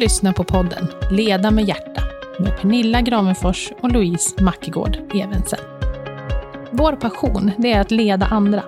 lyssnar 0.00 0.32
på 0.32 0.44
podden 0.44 0.88
Leda 1.10 1.50
med 1.50 1.64
hjärta 1.64 2.02
med 2.38 2.56
Pernilla 2.56 3.00
Gravenfors 3.00 3.72
och 3.80 3.92
Louise 3.92 4.42
Mackegård 4.42 4.98
Evensen. 5.14 5.58
Vår 6.70 6.92
passion 6.92 7.50
det 7.58 7.72
är 7.72 7.80
att 7.80 7.90
leda 7.90 8.26
andra, 8.26 8.62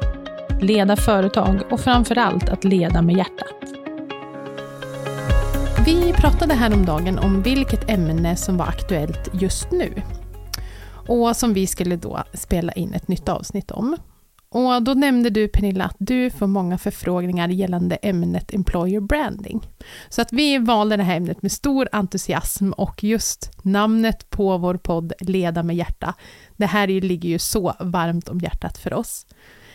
leda 0.61 0.97
företag 0.97 1.61
och 1.71 1.81
framför 1.81 2.19
allt 2.19 2.49
att 2.49 2.65
leda 2.65 3.03
med 3.03 3.17
hjärtat. 3.17 3.55
Vi 5.85 6.13
pratade 6.13 6.55
häromdagen 6.55 7.19
om 7.19 7.43
vilket 7.43 7.91
ämne 7.91 8.37
som 8.37 8.57
var 8.57 8.67
aktuellt 8.67 9.29
just 9.33 9.71
nu 9.71 10.03
och 11.09 11.37
som 11.37 11.55
vi 11.55 11.67
skulle 11.67 11.97
då 11.97 12.23
spela 12.35 12.73
in 12.73 12.95
ett 12.95 13.09
nytt 13.09 13.29
avsnitt 13.29 13.71
om. 13.71 13.97
Och 14.53 14.83
då 14.83 14.95
nämnde 14.95 15.31
du 15.31 15.49
Pernilla 15.49 15.85
att 15.85 15.97
du 15.99 16.31
får 16.31 16.47
många 16.47 16.79
förfrågningar 16.79 17.49
gällande 17.49 17.97
ämnet 17.97 18.55
Employer 18.55 19.01
Branding. 19.01 19.61
Så 20.09 20.23
att 20.23 20.33
vi 20.33 20.59
valde 20.59 20.97
det 20.97 21.03
här 21.03 21.17
ämnet 21.17 21.43
med 21.43 21.53
stor 21.53 21.89
entusiasm 21.93 22.73
och 22.73 23.05
just 23.05 23.51
namnet 23.63 24.31
på 24.31 24.59
vår 24.59 24.75
podd 24.75 25.13
Leda 25.21 25.63
med 25.63 25.77
hjärta. 25.77 26.15
Det 26.57 26.67
här 26.67 26.87
ligger 26.87 27.29
ju 27.29 27.39
så 27.39 27.75
varmt 27.81 28.29
om 28.29 28.39
hjärtat 28.39 28.79
för 28.79 28.95
oss. 28.95 29.27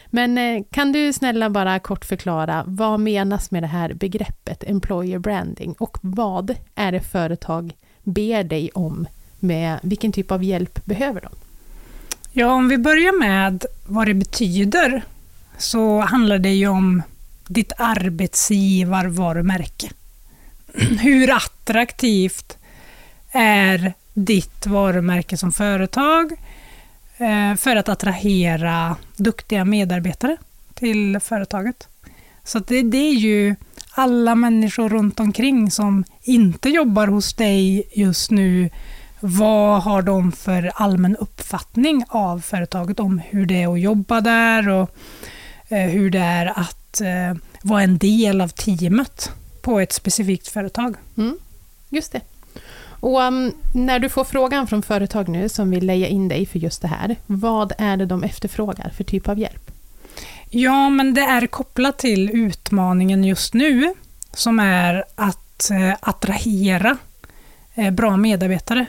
Men 0.05 0.37
eh, 0.37 0.63
kan 0.71 0.91
du 0.91 1.13
snälla 1.13 1.49
bara 1.49 1.79
kort 1.79 2.05
förklara 2.05 2.63
vad 2.67 2.99
menas 2.99 3.51
med 3.51 3.63
det 3.63 3.67
här 3.67 3.93
begreppet 3.93 4.63
Employer 4.67 5.19
Branding 5.19 5.75
och 5.79 5.97
vad 6.01 6.55
är 6.75 6.91
det 6.91 6.99
företag 6.99 7.73
ber 8.03 8.43
dig 8.43 8.69
om 8.73 9.07
med 9.39 9.79
vilken 9.83 10.11
typ 10.11 10.31
av 10.31 10.43
hjälp 10.43 10.85
behöver 10.85 11.21
de? 11.21 11.44
Ja, 12.37 12.53
om 12.53 12.67
vi 12.67 12.77
börjar 12.77 13.19
med 13.19 13.65
vad 13.85 14.07
det 14.07 14.13
betyder 14.13 15.03
så 15.57 15.99
handlar 15.99 16.39
det 16.39 16.53
ju 16.53 16.67
om 16.67 17.01
ditt 17.47 17.71
arbetsgivarvarumärke. 17.77 19.89
Hur 21.01 21.31
attraktivt 21.31 22.57
är 23.31 23.93
ditt 24.13 24.67
varumärke 24.67 25.37
som 25.37 25.51
företag 25.51 26.31
eh, 27.17 27.55
för 27.57 27.75
att 27.75 27.89
attrahera 27.89 28.95
duktiga 29.17 29.65
medarbetare 29.65 30.37
till 30.73 31.19
företaget? 31.19 31.87
Så 32.43 32.59
det, 32.59 32.81
det 32.81 33.09
är 33.09 33.15
ju 33.15 33.55
alla 33.91 34.35
människor 34.35 34.89
runt 34.89 35.19
omkring 35.19 35.71
som 35.71 36.03
inte 36.23 36.69
jobbar 36.69 37.07
hos 37.07 37.33
dig 37.33 37.83
just 37.93 38.31
nu 38.31 38.69
vad 39.19 39.83
har 39.83 40.01
de 40.01 40.31
för 40.31 40.71
allmän 40.75 41.15
uppfattning 41.15 42.05
av 42.09 42.39
företaget 42.39 42.99
om 42.99 43.19
hur 43.19 43.45
det 43.45 43.63
är 43.63 43.73
att 43.73 43.79
jobba 43.79 44.21
där 44.21 44.69
och 44.69 44.89
eh, 45.67 45.89
hur 45.89 46.09
det 46.09 46.19
är 46.19 46.59
att 46.59 47.01
eh, 47.01 47.41
vara 47.61 47.81
en 47.83 47.97
del 47.97 48.41
av 48.41 48.47
teamet 48.47 49.31
på 49.61 49.79
ett 49.79 49.93
specifikt 49.93 50.47
företag. 50.47 50.95
Mm, 51.17 51.37
just 51.89 52.11
det. 52.11 52.21
Och 52.99 53.21
um, 53.21 53.51
när 53.73 53.99
du 53.99 54.09
får 54.09 54.23
frågan 54.23 54.67
från 54.67 54.81
företag 54.81 55.27
nu 55.27 55.49
som 55.49 55.71
vill 55.71 55.85
leja 55.85 56.07
in 56.07 56.27
dig 56.27 56.45
för 56.45 56.59
just 56.59 56.81
det 56.81 56.87
här, 56.87 57.15
vad 57.25 57.73
är 57.77 57.97
det 57.97 58.05
de 58.05 58.23
efterfrågar 58.23 58.89
för 58.89 59.03
typ 59.03 59.29
av 59.29 59.39
hjälp? 59.39 59.71
Ja, 60.49 60.89
men 60.89 61.13
det 61.13 61.21
är 61.21 61.47
kopplat 61.47 61.97
till 61.97 62.29
utmaningen 62.29 63.23
just 63.23 63.53
nu 63.53 63.93
som 64.33 64.59
är 64.59 65.03
att 65.15 65.69
eh, 65.71 65.93
attrahera 65.99 66.97
eh, 67.75 67.91
bra 67.91 68.17
medarbetare. 68.17 68.85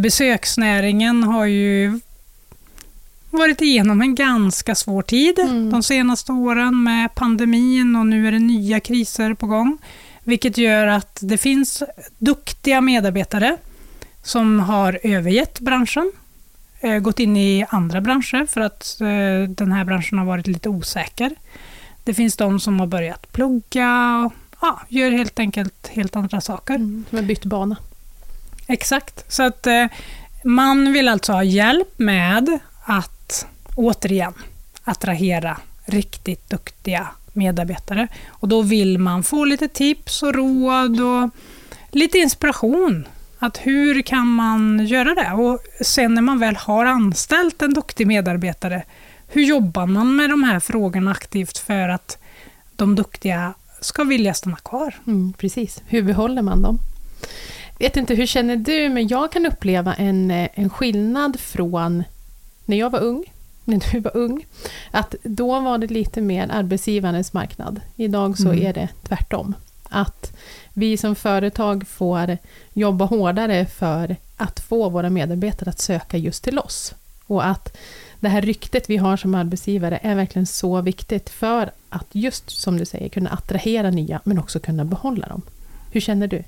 Besöksnäringen 0.00 1.22
har 1.22 1.44
ju 1.44 2.00
varit 3.30 3.60
igenom 3.60 4.00
en 4.00 4.14
ganska 4.14 4.74
svår 4.74 5.02
tid 5.02 5.38
mm. 5.38 5.70
de 5.70 5.82
senaste 5.82 6.32
åren 6.32 6.82
med 6.82 7.14
pandemin 7.14 7.96
och 7.96 8.06
nu 8.06 8.28
är 8.28 8.32
det 8.32 8.38
nya 8.38 8.80
kriser 8.80 9.34
på 9.34 9.46
gång. 9.46 9.78
Vilket 10.24 10.58
gör 10.58 10.86
att 10.86 11.18
det 11.22 11.38
finns 11.38 11.82
duktiga 12.18 12.80
medarbetare 12.80 13.56
som 14.22 14.60
har 14.60 14.98
övergett 15.02 15.60
branschen, 15.60 16.12
eh, 16.80 16.98
gått 16.98 17.20
in 17.20 17.36
i 17.36 17.66
andra 17.68 18.00
branscher 18.00 18.46
för 18.46 18.60
att 18.60 19.00
eh, 19.00 19.50
den 19.50 19.72
här 19.72 19.84
branschen 19.84 20.18
har 20.18 20.26
varit 20.26 20.46
lite 20.46 20.68
osäker. 20.68 21.30
Det 22.04 22.14
finns 22.14 22.36
de 22.36 22.60
som 22.60 22.80
har 22.80 22.86
börjat 22.86 23.32
plugga 23.32 24.16
och 24.26 24.32
ja, 24.60 24.80
gör 24.88 25.10
helt 25.10 25.38
enkelt 25.38 25.88
helt 25.88 26.16
andra 26.16 26.40
saker. 26.40 26.74
Mm, 26.74 27.04
som 27.10 27.18
har 27.18 27.24
bytt 27.24 27.44
bana. 27.44 27.76
Exakt. 28.70 29.32
Så 29.32 29.42
att 29.42 29.66
eh, 29.66 29.86
man 30.44 30.92
vill 30.92 31.08
alltså 31.08 31.32
ha 31.32 31.44
hjälp 31.44 31.88
med 31.96 32.58
att 32.84 33.46
återigen 33.74 34.34
attrahera 34.84 35.56
riktigt 35.84 36.50
duktiga 36.50 37.08
medarbetare. 37.32 38.08
Och 38.28 38.48
då 38.48 38.62
vill 38.62 38.98
man 38.98 39.22
få 39.22 39.44
lite 39.44 39.68
tips 39.68 40.22
och 40.22 40.34
råd 40.34 41.00
och 41.00 41.30
lite 41.90 42.18
inspiration. 42.18 43.08
Att 43.38 43.56
hur 43.56 44.02
kan 44.02 44.26
man 44.26 44.86
göra 44.86 45.14
det? 45.14 45.32
Och 45.32 45.58
sen 45.80 46.14
när 46.14 46.22
man 46.22 46.38
väl 46.38 46.56
har 46.56 46.86
anställt 46.86 47.62
en 47.62 47.74
duktig 47.74 48.06
medarbetare, 48.06 48.82
hur 49.28 49.42
jobbar 49.42 49.86
man 49.86 50.16
med 50.16 50.30
de 50.30 50.44
här 50.44 50.60
frågorna 50.60 51.10
aktivt 51.10 51.58
för 51.58 51.88
att 51.88 52.18
de 52.76 52.94
duktiga 52.94 53.54
ska 53.80 54.04
vilja 54.04 54.34
stanna 54.34 54.56
kvar? 54.56 54.94
Mm, 55.06 55.32
precis. 55.32 55.82
Hur 55.86 56.02
behåller 56.02 56.42
man 56.42 56.62
dem? 56.62 56.78
Vet 57.80 57.96
inte, 57.96 58.14
hur 58.14 58.26
känner 58.26 58.56
du? 58.56 58.88
Men 58.88 59.08
jag 59.08 59.32
kan 59.32 59.46
uppleva 59.46 59.94
en, 59.94 60.30
eh, 60.30 60.48
en 60.54 60.70
skillnad 60.70 61.40
från 61.40 62.04
när 62.64 62.76
jag 62.76 62.90
var 62.90 63.00
ung, 63.00 63.24
när 63.64 63.92
du 63.92 64.00
var 64.00 64.16
ung, 64.16 64.46
att 64.90 65.14
då 65.22 65.60
var 65.60 65.78
det 65.78 65.86
lite 65.86 66.20
mer 66.20 66.48
arbetsgivarens 66.50 67.32
marknad. 67.32 67.80
Idag 67.96 68.38
så 68.38 68.48
mm. 68.48 68.66
är 68.66 68.72
det 68.72 68.88
tvärtom. 69.02 69.54
Att 69.88 70.36
vi 70.74 70.96
som 70.96 71.14
företag 71.14 71.88
får 71.88 72.38
jobba 72.72 73.04
hårdare 73.04 73.66
för 73.66 74.16
att 74.36 74.60
få 74.60 74.88
våra 74.88 75.10
medarbetare 75.10 75.70
att 75.70 75.80
söka 75.80 76.16
just 76.16 76.44
till 76.44 76.58
oss. 76.58 76.94
Och 77.26 77.46
att 77.46 77.76
det 78.20 78.28
här 78.28 78.42
ryktet 78.42 78.90
vi 78.90 78.96
har 78.96 79.16
som 79.16 79.34
arbetsgivare 79.34 80.00
är 80.02 80.14
verkligen 80.14 80.46
så 80.46 80.80
viktigt 80.80 81.30
för 81.30 81.70
att 81.88 82.06
just 82.12 82.50
som 82.50 82.78
du 82.78 82.84
säger 82.84 83.08
kunna 83.08 83.30
attrahera 83.30 83.90
nya 83.90 84.20
men 84.24 84.38
också 84.38 84.60
kunna 84.60 84.84
behålla 84.84 85.26
dem. 85.26 85.42
Hur 85.90 86.00
känner 86.00 86.26
du? 86.26 86.44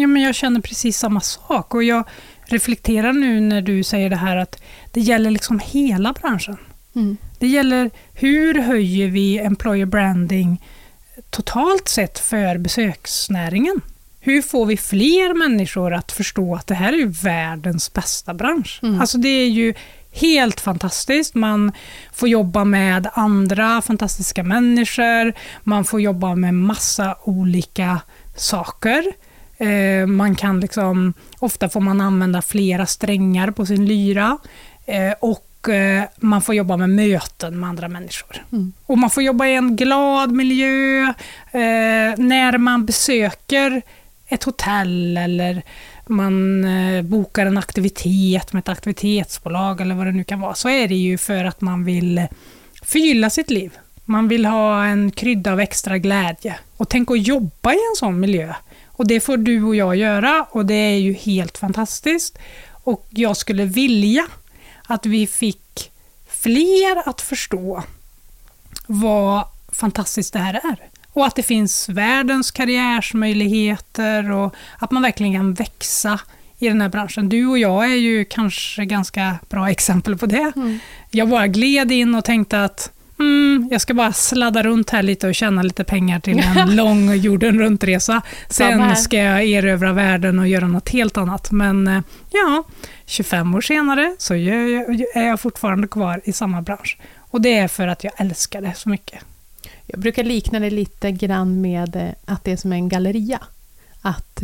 Ja, 0.00 0.06
men 0.06 0.22
jag 0.22 0.34
känner 0.34 0.60
precis 0.60 0.98
samma 0.98 1.20
sak 1.20 1.74
och 1.74 1.84
jag 1.84 2.04
reflekterar 2.44 3.12
nu 3.12 3.40
när 3.40 3.62
du 3.62 3.82
säger 3.82 4.10
det 4.10 4.16
här 4.16 4.36
att 4.36 4.62
det 4.92 5.00
gäller 5.00 5.30
liksom 5.30 5.60
hela 5.64 6.12
branschen. 6.12 6.56
Mm. 6.94 7.16
Det 7.38 7.46
gäller 7.46 7.90
hur 8.14 8.62
höjer 8.62 9.08
vi 9.08 9.38
employer 9.38 9.86
branding 9.86 10.62
totalt 11.30 11.88
sett 11.88 12.18
för 12.18 12.58
besöksnäringen? 12.58 13.80
Hur 14.20 14.42
får 14.42 14.66
vi 14.66 14.76
fler 14.76 15.34
människor 15.34 15.94
att 15.94 16.12
förstå 16.12 16.54
att 16.54 16.66
det 16.66 16.74
här 16.74 16.92
är 16.92 17.06
världens 17.06 17.92
bästa 17.92 18.34
bransch? 18.34 18.80
Mm. 18.82 19.00
Alltså 19.00 19.18
det 19.18 19.28
är 19.28 19.48
ju 19.48 19.74
helt 20.12 20.60
fantastiskt. 20.60 21.34
Man 21.34 21.72
får 22.12 22.28
jobba 22.28 22.64
med 22.64 23.08
andra 23.12 23.82
fantastiska 23.82 24.42
människor. 24.42 25.32
Man 25.62 25.84
får 25.84 26.00
jobba 26.00 26.34
med 26.34 26.54
massa 26.54 27.16
olika 27.22 28.00
saker. 28.36 29.12
Eh, 29.58 30.06
man 30.06 30.34
kan 30.34 30.60
liksom, 30.60 31.14
ofta 31.38 31.68
får 31.68 31.80
man 31.80 32.00
använda 32.00 32.42
flera 32.42 32.86
strängar 32.86 33.50
på 33.50 33.66
sin 33.66 33.86
lyra. 33.86 34.38
Eh, 34.86 35.12
och 35.20 35.68
eh, 35.68 36.04
man 36.16 36.42
får 36.42 36.54
jobba 36.54 36.76
med 36.76 36.90
möten 36.90 37.60
med 37.60 37.68
andra 37.68 37.88
människor. 37.88 38.44
Mm. 38.52 38.72
Och 38.86 38.98
man 38.98 39.10
får 39.10 39.22
jobba 39.22 39.46
i 39.46 39.54
en 39.54 39.76
glad 39.76 40.32
miljö. 40.32 41.12
när 42.16 42.58
man 42.58 42.86
besöker 42.86 43.82
ett 44.28 44.44
hotell 44.44 45.16
eller 45.16 45.62
man 46.06 46.66
bokar 47.04 47.46
en 47.46 47.58
aktivitet 47.58 48.52
med 48.52 48.60
ett 48.60 48.68
aktivitetsbolag 48.68 49.80
eller 49.80 49.94
vad 49.94 50.06
det 50.06 50.12
nu 50.12 50.24
kan 50.24 50.40
vara, 50.40 50.54
så 50.54 50.68
är 50.68 50.88
det 50.88 50.94
ju 50.94 51.18
för 51.18 51.44
att 51.44 51.60
man 51.60 51.84
vill 51.84 52.26
förgylla 52.82 53.30
sitt 53.30 53.50
liv. 53.50 53.72
Man 54.04 54.28
vill 54.28 54.46
ha 54.46 54.84
en 54.84 55.10
krydda 55.10 55.52
av 55.52 55.60
extra 55.60 55.98
glädje. 55.98 56.56
Och 56.76 56.88
tänk 56.88 57.10
att 57.10 57.26
jobba 57.26 57.72
i 57.72 57.76
en 57.90 57.96
sån 57.96 58.20
miljö. 58.20 58.54
Och 58.96 59.06
det 59.06 59.20
får 59.20 59.36
du 59.36 59.62
och 59.62 59.76
jag 59.76 59.96
göra 59.96 60.46
och 60.50 60.66
det 60.66 60.74
är 60.74 60.98
ju 60.98 61.12
helt 61.12 61.58
fantastiskt. 61.58 62.38
Och 62.72 63.06
jag 63.10 63.36
skulle 63.36 63.64
vilja 63.64 64.26
att 64.86 65.06
vi 65.06 65.26
fick 65.26 65.92
fler 66.28 67.08
att 67.08 67.20
förstå 67.20 67.82
vad 68.86 69.44
fantastiskt 69.72 70.32
det 70.32 70.38
här 70.38 70.54
är. 70.54 70.88
Och 71.12 71.26
att 71.26 71.36
det 71.36 71.42
finns 71.42 71.88
världens 71.88 72.50
karriärsmöjligheter 72.50 74.30
och 74.30 74.54
att 74.78 74.90
man 74.90 75.02
verkligen 75.02 75.34
kan 75.34 75.54
växa 75.54 76.20
i 76.58 76.68
den 76.68 76.80
här 76.80 76.88
branschen. 76.88 77.28
Du 77.28 77.46
och 77.46 77.58
jag 77.58 77.84
är 77.84 77.96
ju 77.96 78.24
kanske 78.24 78.84
ganska 78.84 79.38
bra 79.48 79.70
exempel 79.70 80.18
på 80.18 80.26
det. 80.26 80.52
Mm. 80.56 80.78
Jag 81.10 81.28
bara 81.28 81.46
gled 81.46 81.92
in 81.92 82.14
och 82.14 82.24
tänkte 82.24 82.64
att 82.64 82.90
Mm, 83.18 83.68
jag 83.70 83.80
ska 83.80 83.94
bara 83.94 84.12
sladda 84.12 84.62
runt 84.62 84.90
här 84.90 85.02
lite 85.02 85.28
och 85.28 85.34
tjäna 85.34 85.62
lite 85.62 85.84
pengar 85.84 86.20
till 86.20 86.38
en 86.38 86.76
lång 86.76 87.14
jorden 87.14 87.58
runt-resa. 87.58 88.22
Sen 88.48 88.96
ska 88.96 89.16
jag 89.16 89.44
erövra 89.44 89.92
världen 89.92 90.38
och 90.38 90.48
göra 90.48 90.66
något 90.66 90.88
helt 90.88 91.16
annat. 91.16 91.50
Men 91.50 91.88
eh, 91.88 92.02
ja, 92.30 92.64
25 93.06 93.54
år 93.54 93.60
senare 93.60 94.16
så 94.18 94.34
är 94.34 95.26
jag 95.26 95.40
fortfarande 95.40 95.88
kvar 95.88 96.20
i 96.24 96.32
samma 96.32 96.62
bransch. 96.62 96.98
Och 97.18 97.40
det 97.40 97.58
är 97.58 97.68
för 97.68 97.88
att 97.88 98.04
jag 98.04 98.12
älskar 98.16 98.60
det 98.60 98.74
så 98.76 98.88
mycket. 98.88 99.20
Jag 99.86 100.00
brukar 100.00 100.24
likna 100.24 100.60
det 100.60 100.70
lite 100.70 101.10
grann 101.10 101.60
med 101.60 101.96
eh, 101.96 102.08
att 102.24 102.44
det 102.44 102.52
är 102.52 102.56
som 102.56 102.72
en 102.72 102.88
galleria. 102.88 103.38
Att 104.02 104.42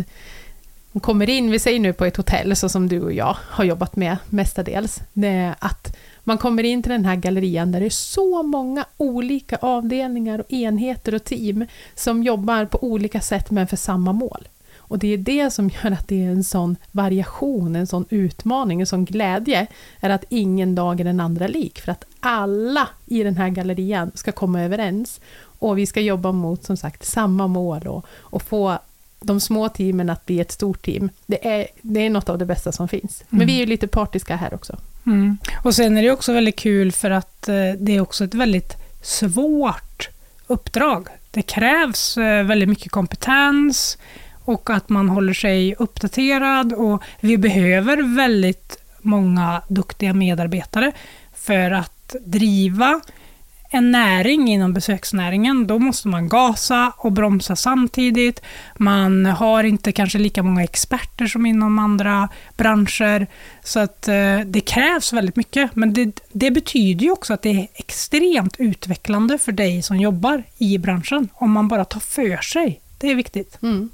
kommer 1.00 1.30
in, 1.30 1.50
vi 1.50 1.58
säger 1.58 1.80
nu 1.80 1.92
på 1.92 2.04
ett 2.04 2.16
hotell, 2.16 2.56
så 2.56 2.68
som 2.68 2.88
du 2.88 3.00
och 3.00 3.12
jag 3.12 3.36
har 3.40 3.64
jobbat 3.64 3.96
med 3.96 4.16
mestadels, 4.28 5.00
att 5.58 5.96
man 6.24 6.38
kommer 6.38 6.64
in 6.64 6.82
till 6.82 6.92
den 6.92 7.04
här 7.04 7.16
gallerian 7.16 7.72
där 7.72 7.80
det 7.80 7.86
är 7.86 7.90
så 7.90 8.42
många 8.42 8.84
olika 8.96 9.56
avdelningar 9.56 10.38
och 10.38 10.52
enheter 10.52 11.14
och 11.14 11.24
team 11.24 11.66
som 11.94 12.22
jobbar 12.22 12.64
på 12.64 12.84
olika 12.84 13.20
sätt 13.20 13.50
men 13.50 13.66
för 13.66 13.76
samma 13.76 14.12
mål. 14.12 14.48
Och 14.92 14.98
det 14.98 15.08
är 15.08 15.18
det 15.18 15.50
som 15.50 15.68
gör 15.68 15.90
att 15.90 16.08
det 16.08 16.24
är 16.24 16.28
en 16.28 16.44
sån 16.44 16.76
variation, 16.90 17.76
en 17.76 17.86
sån 17.86 18.04
utmaning, 18.10 18.80
en 18.80 18.86
sån 18.86 19.04
glädje, 19.04 19.66
är 20.00 20.10
att 20.10 20.24
ingen 20.28 20.74
dag 20.74 21.00
är 21.00 21.04
den 21.04 21.20
andra 21.20 21.46
lik, 21.46 21.80
för 21.80 21.92
att 21.92 22.04
alla 22.20 22.88
i 23.06 23.22
den 23.22 23.36
här 23.36 23.48
gallerian 23.48 24.10
ska 24.14 24.32
komma 24.32 24.62
överens 24.62 25.20
och 25.42 25.78
vi 25.78 25.86
ska 25.86 26.00
jobba 26.00 26.32
mot, 26.32 26.64
som 26.64 26.76
sagt, 26.76 27.04
samma 27.04 27.46
mål 27.46 27.86
och, 27.86 28.06
och 28.20 28.42
få 28.42 28.78
de 29.20 29.40
små 29.40 29.68
teamen 29.68 30.10
att 30.10 30.26
bli 30.26 30.40
ett 30.40 30.52
stort 30.52 30.82
team. 30.82 31.10
Det 31.26 31.48
är, 31.48 31.66
det 31.82 32.00
är 32.06 32.10
något 32.10 32.28
av 32.28 32.38
det 32.38 32.46
bästa 32.46 32.72
som 32.72 32.88
finns. 32.88 33.24
Men 33.28 33.38
mm. 33.38 33.46
vi 33.46 33.56
är 33.56 33.60
ju 33.60 33.66
lite 33.66 33.86
partiska 33.86 34.36
här 34.36 34.54
också. 34.54 34.76
Mm. 35.06 35.38
Och 35.62 35.74
sen 35.74 35.96
är 35.96 36.02
det 36.02 36.10
också 36.10 36.32
väldigt 36.32 36.58
kul 36.58 36.92
för 36.92 37.10
att 37.10 37.48
eh, 37.48 37.54
det 37.78 37.96
är 37.96 38.00
också 38.00 38.24
ett 38.24 38.34
väldigt 38.34 38.76
svårt 39.02 40.08
uppdrag. 40.46 41.08
Det 41.30 41.42
krävs 41.42 42.18
eh, 42.18 42.44
väldigt 42.44 42.68
mycket 42.68 42.92
kompetens 42.92 43.98
och 44.44 44.70
att 44.70 44.88
man 44.88 45.08
håller 45.08 45.34
sig 45.34 45.74
uppdaterad 45.78 46.72
och 46.72 47.02
vi 47.20 47.38
behöver 47.38 48.16
väldigt 48.16 48.78
många 49.00 49.62
duktiga 49.68 50.14
medarbetare 50.14 50.92
för 51.34 51.70
att 51.70 52.16
driva 52.24 53.00
en 53.74 53.90
näring 53.90 54.48
inom 54.48 54.72
besöksnäringen, 54.72 55.66
då 55.66 55.78
måste 55.78 56.08
man 56.08 56.28
gasa 56.28 56.92
och 56.96 57.12
bromsa 57.12 57.56
samtidigt. 57.56 58.42
Man 58.76 59.26
har 59.26 59.64
inte 59.64 59.92
kanske 59.92 60.18
lika 60.18 60.42
många 60.42 60.62
experter 60.62 61.26
som 61.26 61.46
inom 61.46 61.78
andra 61.78 62.28
branscher. 62.56 63.26
Så 63.62 63.80
att 63.80 64.08
eh, 64.08 64.40
det 64.40 64.60
krävs 64.60 65.12
väldigt 65.12 65.36
mycket. 65.36 65.76
Men 65.76 65.92
det, 65.92 66.20
det, 66.32 66.50
betyder 66.50 67.04
ju 67.04 67.10
också 67.10 67.34
att 67.34 67.42
det 67.42 67.50
är 67.50 67.68
extremt 67.74 68.56
utvecklande 68.58 69.38
för 69.38 69.52
dig 69.52 69.82
som 69.82 69.96
jobbar 69.96 70.42
i 70.58 70.78
branschen, 70.78 71.28
om 71.34 71.50
man 71.50 71.68
bara 71.68 71.84
tar 71.84 72.00
för 72.00 72.36
sig. 72.36 72.80
Det 72.98 73.10
är 73.10 73.14
viktigt. 73.14 73.62
Mm. 73.62 73.90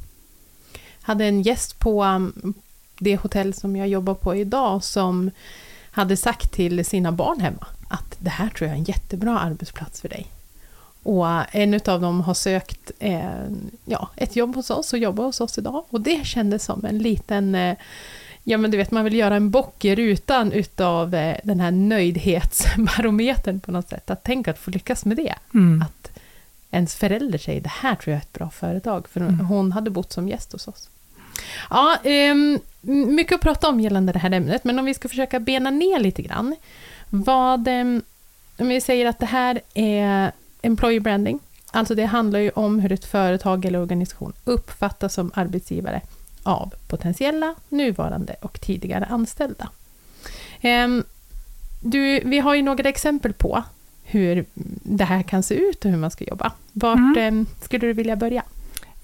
Jag 0.73 1.07
hade 1.07 1.25
en 1.25 1.43
gäst 1.43 1.79
på 1.79 2.05
um, 2.05 2.55
det 2.99 3.17
hotell 3.17 3.55
som 3.55 3.77
jag 3.77 3.89
jobbar 3.89 4.15
på 4.15 4.35
idag 4.35 4.85
som 4.85 5.31
hade 5.91 6.17
sagt 6.17 6.53
till 6.53 6.85
sina 6.85 7.13
barn 7.13 7.41
hemma 7.41 7.67
att 7.89 8.17
det 8.19 8.31
här 8.31 8.49
tror 8.49 8.69
jag 8.69 8.75
är 8.75 8.79
en 8.79 8.85
jättebra 8.85 9.39
arbetsplats 9.39 10.01
för 10.01 10.09
dig. 10.09 10.27
Och 11.03 11.55
en 11.55 11.81
av 11.87 12.01
dem 12.01 12.21
har 12.21 12.35
sökt 12.35 12.91
eh, 12.99 13.45
ja, 13.85 14.11
ett 14.17 14.37
jobb 14.37 14.55
hos 14.55 14.71
oss 14.71 14.93
och 14.93 14.99
jobbar 14.99 15.25
hos 15.25 15.41
oss 15.41 15.59
idag. 15.59 15.85
Och 15.91 16.01
det 16.01 16.27
kändes 16.27 16.65
som 16.65 16.85
en 16.85 16.99
liten, 16.99 17.55
eh, 17.55 17.77
ja 18.45 18.59
men 18.59 18.71
du 18.71 18.77
vet 18.77 18.91
man 18.91 19.05
vill 19.05 19.15
göra 19.15 19.37
en 19.37 19.51
bock 19.51 19.85
i 19.85 19.95
rutan 19.95 20.53
utav 20.53 21.15
eh, 21.15 21.37
den 21.45 21.61
här 21.61 21.71
nöjdhetsbarometern 21.71 23.61
på 23.61 23.73
något 23.73 23.89
sätt. 23.89 24.11
Att 24.11 24.25
tänka 24.25 24.51
att 24.51 24.59
få 24.59 24.71
lyckas 24.71 25.05
med 25.05 25.17
det. 25.17 25.35
Mm. 25.55 25.83
Att 25.83 26.11
ens 26.71 26.95
förälder 26.95 27.39
säger 27.39 27.61
det 27.61 27.73
här 27.73 27.95
tror 27.95 28.13
jag 28.13 28.19
är 28.19 28.23
ett 28.23 28.33
bra 28.33 28.51
företag. 28.51 29.09
För 29.09 29.21
mm. 29.21 29.41
hon 29.47 29.73
hade 29.73 29.91
bott 29.91 30.13
som 30.13 30.29
gäst 30.29 30.53
hos 30.53 30.69
oss. 30.69 30.89
Ja, 31.71 31.99
eh, 32.05 32.35
mycket 33.07 33.35
att 33.35 33.41
prata 33.41 33.69
om 33.69 33.81
gällande 33.81 34.13
det 34.13 34.19
här 34.19 34.31
ämnet, 34.31 34.65
men 34.65 34.79
om 34.79 34.85
vi 34.85 34.95
ska 34.95 35.09
försöka 35.09 35.41
bena 35.41 35.71
ner 35.71 35.99
lite 35.99 36.23
grann. 36.23 36.57
Vad, 37.11 37.69
ehm, 37.69 38.03
om 38.57 38.69
vi 38.69 38.81
säger 38.81 39.07
att 39.07 39.19
det 39.19 39.27
här 39.27 39.61
är 39.75 40.33
employer 40.63 41.01
branding, 41.01 41.41
alltså 41.71 41.95
det 41.95 42.05
handlar 42.05 42.39
ju 42.39 42.51
om 42.51 42.81
hur 42.81 42.93
ett 42.93 43.05
företag 43.05 43.65
eller 43.65 43.81
organisation 43.81 44.33
uppfattas 44.45 45.15
som 45.15 45.31
arbetsgivare 45.35 46.01
av 46.43 46.75
potentiella, 46.89 47.55
nuvarande 47.69 48.37
och 48.41 48.61
tidigare 48.61 49.05
anställda. 49.05 49.69
Ehm, 50.61 51.05
du, 51.81 52.21
vi 52.25 52.39
har 52.39 52.55
ju 52.55 52.63
några 52.63 52.89
exempel 52.89 53.33
på 53.33 53.63
hur 54.05 54.45
det 54.83 55.05
här 55.05 55.23
kan 55.23 55.43
se 55.43 55.55
ut 55.55 55.85
och 55.85 55.91
hur 55.91 55.99
man 55.99 56.11
ska 56.11 56.25
jobba. 56.25 56.53
Vart 56.73 56.97
mm. 56.97 57.17
Ehm, 57.19 57.47
skulle 57.63 57.87
du 57.87 57.93
vilja 57.93 58.17
börja? 58.17 58.43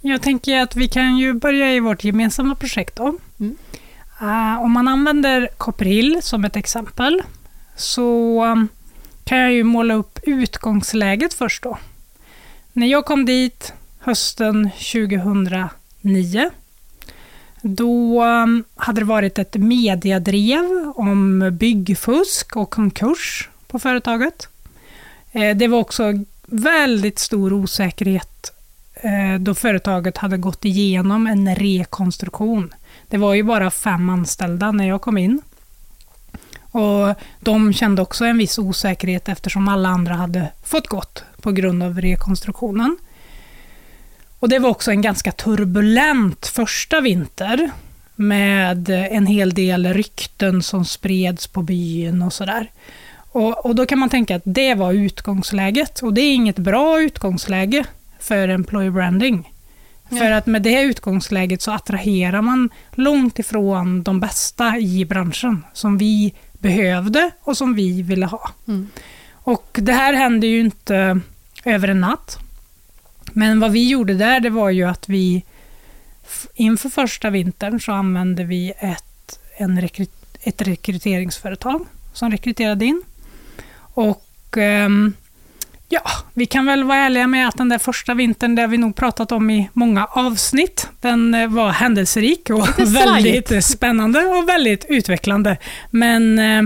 Jag 0.01 0.23
tänker 0.23 0.61
att 0.61 0.77
vi 0.77 0.89
kan 0.89 1.17
ju 1.19 1.33
börja 1.33 1.75
i 1.75 1.81
vårt 1.81 2.05
gemensamma 2.05 2.55
projekt 2.55 2.97
då. 2.97 3.15
Mm. 3.41 3.57
Uh, 4.23 4.63
om 4.63 4.73
man 4.73 4.89
använder 4.89 5.49
Copperhill 5.57 6.23
som 6.23 6.45
ett 6.45 6.57
exempel 6.57 7.23
så 7.77 8.45
um, 8.45 8.69
kan 9.25 9.39
jag 9.39 9.53
ju 9.53 9.65
måla 9.65 9.95
upp 9.95 10.19
utgångsläget 10.23 11.35
först 11.35 11.63
då. 11.63 11.79
När 12.73 12.87
jag 12.87 13.05
kom 13.05 13.25
dit 13.25 13.73
hösten 13.99 14.71
2009 14.71 16.51
då 17.63 18.25
um, 18.25 18.65
hade 18.77 19.01
det 19.01 19.05
varit 19.05 19.39
ett 19.39 19.55
mediadrev 19.55 20.93
om 20.97 21.51
byggfusk 21.53 22.57
och 22.57 22.71
konkurs 22.71 23.49
på 23.67 23.79
företaget. 23.79 24.49
Eh, 25.33 25.57
det 25.57 25.69
var 25.69 25.79
också 25.79 26.13
väldigt 26.47 27.19
stor 27.19 27.53
osäkerhet 27.53 28.53
eh, 28.95 29.41
då 29.41 29.55
företaget 29.55 30.17
hade 30.17 30.37
gått 30.37 30.65
igenom 30.65 31.27
en 31.27 31.55
rekonstruktion. 31.55 32.75
Det 33.09 33.17
var 33.17 33.35
ju 33.35 33.43
bara 33.43 33.71
fem 33.71 34.09
anställda 34.09 34.73
när 34.73 34.89
jag 34.89 35.01
kom 35.01 35.19
in. 35.19 35.43
Och 36.75 37.15
De 37.41 37.73
kände 37.73 38.03
också 38.03 38.25
en 38.25 38.39
viss 38.39 38.59
osäkerhet 38.59 39.29
eftersom 39.29 39.69
alla 39.69 39.89
andra 39.89 40.15
hade 40.15 40.49
fått 40.65 40.87
gått 40.87 41.25
på 41.41 41.53
grund 41.53 41.83
av 41.83 42.01
rekonstruktionen. 42.01 42.97
Och 44.39 44.49
Det 44.49 44.59
var 44.59 44.71
också 44.71 44.91
en 44.91 45.03
ganska 45.03 45.33
turbulent 45.33 46.47
första 46.47 47.01
vinter 47.01 47.71
med 48.17 48.91
en 48.91 49.27
hel 49.27 49.55
del 49.55 49.87
rykten 49.87 50.63
som 50.63 50.85
spreds 50.85 51.47
på 51.47 51.63
byn 51.63 52.23
och 52.23 52.33
sådär. 52.33 52.71
Och, 53.17 53.67
och 53.67 53.75
Då 53.75 53.87
kan 53.87 53.99
man 53.99 54.09
tänka 54.09 54.37
att 54.37 54.43
det 54.45 54.75
var 54.75 54.93
utgångsläget 54.93 56.03
och 56.03 56.15
det 56.15 56.21
är 56.21 56.35
inget 56.35 56.59
bra 56.59 57.03
utgångsläge 57.03 57.85
för 58.19 58.49
employer 58.49 58.91
branding. 58.91 59.53
Ja. 60.09 60.17
För 60.17 60.31
att 60.31 60.47
med 60.47 60.63
det 60.63 60.83
utgångsläget 60.83 61.63
så 61.63 61.73
attraherar 61.73 62.43
man 62.43 62.71
långt 62.93 63.39
ifrån 63.39 64.03
de 64.03 64.21
bästa 64.21 64.79
i 64.79 65.05
branschen 65.05 65.65
som 65.73 65.99
vi 65.99 66.35
behövde 66.65 67.31
och 67.41 67.57
som 67.57 67.75
vi 67.75 68.03
ville 68.03 68.27
ha. 68.27 68.51
Mm. 68.69 68.89
Och 69.33 69.79
det 69.83 69.93
här 69.93 70.15
hände 70.15 70.47
ju 70.47 70.61
inte 70.61 71.21
över 71.65 71.89
en 71.89 72.01
natt. 72.01 72.39
Men 73.33 73.61
vad 73.61 73.73
vi 73.73 73.89
gjorde 73.89 74.15
där, 74.15 74.41
det 74.41 74.51
var 74.51 74.71
ju 74.71 74.85
att 74.85 75.09
vi 75.09 75.45
inför 76.55 76.89
första 76.89 77.31
vintern 77.31 77.81
så 77.81 77.93
använde 77.93 78.45
vi 78.45 78.73
ett, 78.79 79.39
en 79.57 79.81
rekry, 79.81 80.07
ett 80.41 80.63
rekryteringsföretag 80.63 81.87
som 82.13 82.31
rekryterade 82.31 82.85
in. 82.85 83.03
Och 83.95 84.57
um, 84.57 85.15
Ja, 85.95 86.11
vi 86.35 86.47
kan 86.47 86.67
väl 86.67 86.85
vara 86.85 86.99
ärliga 86.99 87.27
med 87.27 87.49
att 87.49 87.57
den 87.57 87.69
där 87.69 87.79
första 87.79 88.15
vintern, 88.15 88.55
det 88.55 88.67
vi 88.67 88.79
nog 88.79 88.97
pratat 88.97 89.33
om 89.33 89.51
i 89.51 89.71
många 89.73 90.05
avsnitt, 90.05 90.89
den 91.01 91.35
eh, 91.35 91.49
var 91.49 91.71
händelserik 91.71 92.51
och 92.51 92.69
väldigt 92.79 93.65
spännande 93.65 94.25
och 94.25 94.49
väldigt 94.49 94.85
utvecklande. 94.89 95.57
Men 95.91 96.39
eh, 96.39 96.63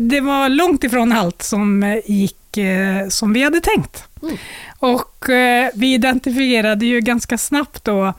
det 0.00 0.20
var 0.20 0.48
långt 0.48 0.84
ifrån 0.84 1.12
allt 1.12 1.42
som 1.42 1.82
eh, 1.82 1.98
gick 2.06 2.36
som 3.08 3.32
vi 3.32 3.42
hade 3.42 3.60
tänkt. 3.60 4.04
Mm. 4.22 4.36
Och 4.78 5.24
vi 5.74 5.94
identifierade 5.94 6.86
ju 6.86 7.00
ganska 7.00 7.38
snabbt 7.38 7.84
då 7.84 8.14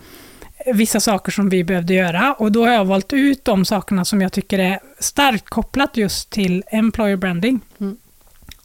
vissa 0.74 1.00
saker 1.00 1.32
som 1.32 1.50
vi 1.50 1.64
behövde 1.64 1.94
göra 1.94 2.34
och 2.34 2.52
då 2.52 2.66
har 2.66 2.74
jag 2.74 2.86
valt 2.86 3.14
ut 3.14 3.46
de 3.46 3.66
sakerna 3.66 4.06
som 4.06 4.22
jag 4.22 4.32
tycker 4.32 4.60
är 4.60 4.80
starkt 5.00 5.50
kopplat 5.50 5.98
just 5.98 6.30
till 6.30 6.64
employer 6.72 7.16
branding. 7.16 7.60
Mm. 7.80 7.98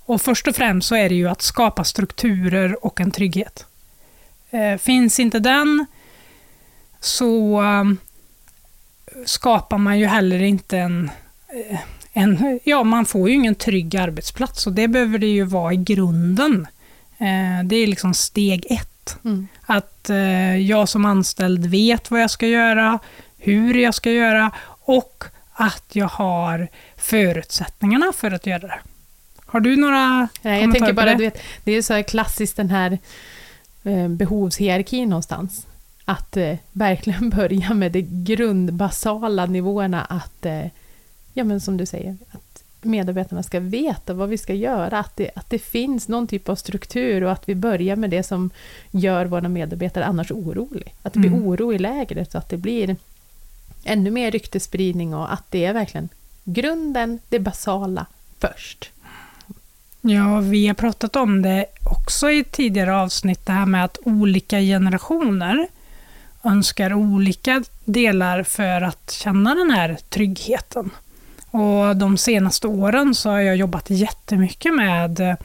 Och 0.07 0.23
först 0.23 0.49
och 0.49 0.57
främst 0.57 0.89
så 0.89 0.95
är 0.95 1.09
det 1.09 1.15
ju 1.15 1.29
att 1.29 1.43
skapa 1.43 1.85
strukturer 1.85 2.85
och 2.85 3.01
en 3.01 3.11
trygghet. 3.11 3.67
Eh, 4.51 4.79
finns 4.79 5.21
inte 5.21 5.39
den 5.39 5.87
så 7.01 7.63
um, 7.63 7.99
skapar 9.25 9.79
man 9.79 9.99
ju 9.99 10.07
heller 10.07 10.43
inte 10.43 10.79
en, 10.79 11.11
eh, 11.71 11.79
en... 12.13 12.61
Ja, 12.65 12.85
man 12.85 13.07
får 13.07 13.29
ju 13.29 13.35
ingen 13.35 13.55
trygg 13.55 13.97
arbetsplats 13.97 14.67
och 14.67 14.73
det 14.73 14.89
behöver 14.89 15.19
det 15.19 15.27
ju 15.27 15.45
vara 15.45 15.73
i 15.73 15.77
grunden. 15.77 16.67
Eh, 17.19 17.65
det 17.65 17.77
är 17.77 17.87
liksom 17.87 18.15
steg 18.15 18.67
ett. 18.71 19.19
Mm. 19.25 19.49
Att 19.67 20.11
eh, 20.11 20.57
jag 20.57 20.89
som 20.89 21.05
anställd 21.05 21.67
vet 21.67 22.11
vad 22.11 22.21
jag 22.21 22.31
ska 22.31 22.47
göra, 22.47 22.99
hur 23.39 23.75
jag 23.75 23.95
ska 23.95 24.11
göra 24.11 24.51
och 24.69 25.25
att 25.53 25.87
jag 25.93 26.09
har 26.09 26.69
förutsättningarna 26.97 28.13
för 28.17 28.31
att 28.31 28.47
göra 28.47 28.67
det. 28.67 28.81
Har 29.47 29.61
du 29.61 29.77
några 29.77 30.29
Nej, 30.43 30.63
Jag 30.63 30.73
tänker 30.73 30.93
bara, 30.93 31.07
det? 31.07 31.15
Du 31.15 31.25
vet, 31.25 31.39
det 31.65 31.73
är 31.73 31.83
så 31.83 31.95
här 31.95 32.03
klassiskt 32.03 32.57
den 32.57 32.71
här 32.71 32.99
eh, 33.85 34.09
behovshierarkin 34.09 35.09
någonstans. 35.09 35.67
Att 36.05 36.37
eh, 36.37 36.57
verkligen 36.73 37.31
börja 37.37 37.75
med 37.75 37.93
de 37.93 38.03
grundbasala 38.11 39.47
nivåerna 39.47 40.05
att, 40.05 40.47
eh, 40.47 40.67
ja 41.35 41.45
men 41.45 41.61
som 41.61 41.77
du 41.77 41.87
säger, 41.87 42.17
att 42.31 42.63
medarbetarna 42.83 43.43
ska 43.43 43.61
veta 43.61 44.15
vad 44.15 44.29
vi 44.29 44.39
ska 44.39 44.55
göra, 44.55 44.99
att 44.99 45.17
det, 45.17 45.31
att 45.35 45.51
det 45.51 45.59
finns 45.59 46.09
någon 46.09 46.27
typ 46.27 46.49
av 46.49 46.57
struktur 46.57 47.25
och 47.25 47.33
att 47.33 47.49
vi 47.49 47.55
börjar 47.55 47.97
med 47.97 48.11
det 48.11 48.23
som 48.23 48.51
gör 48.91 49.27
våra 49.27 49.49
medarbetare 49.49 50.05
annars 50.05 50.31
orolig. 50.31 50.95
Att 51.03 51.13
det 51.13 51.19
blir 51.19 51.31
mm. 51.31 51.47
oro 51.47 51.73
i 51.73 51.79
lägret 51.79 52.33
så 52.33 52.39
att 52.39 52.49
det 52.49 52.57
blir 52.57 52.97
ännu 53.85 54.11
mer 54.11 54.31
ryktespridning 54.31 55.15
och 55.15 55.33
att 55.33 55.51
det 55.51 55.65
är 55.65 55.73
verkligen 55.73 56.09
grunden, 56.45 57.19
det 57.29 57.39
basala 57.39 58.07
först. 58.39 58.91
Ja, 60.09 60.41
vi 60.41 60.67
har 60.67 60.75
pratat 60.75 61.17
om 61.17 61.43
det 61.43 61.67
också 61.85 62.31
i 62.31 62.45
tidigare 62.45 62.97
avsnitt, 62.97 63.47
det 63.47 63.53
här 63.53 63.67
med 63.67 63.85
att 63.85 63.99
olika 64.05 64.61
generationer 64.61 65.69
önskar 66.45 66.95
olika 66.95 67.65
delar 67.85 68.43
för 68.43 68.81
att 68.81 69.11
känna 69.11 69.55
den 69.55 69.71
här 69.71 69.99
tryggheten. 70.09 70.91
Och 71.51 71.97
de 71.97 72.19
senaste 72.19 72.67
åren 72.67 73.15
så 73.15 73.31
har 73.31 73.41
jag 73.41 73.57
jobbat 73.57 73.91
jättemycket 73.91 74.75
med 74.75 75.37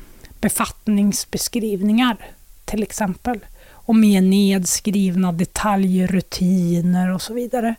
befattningsbeskrivningar 0.41 2.17
till 2.65 2.83
exempel. 2.83 3.39
Och 3.69 3.95
med 3.95 4.23
nedskrivna 4.23 5.31
detaljrutiner 5.31 7.13
och 7.13 7.21
så 7.21 7.33
vidare. 7.33 7.75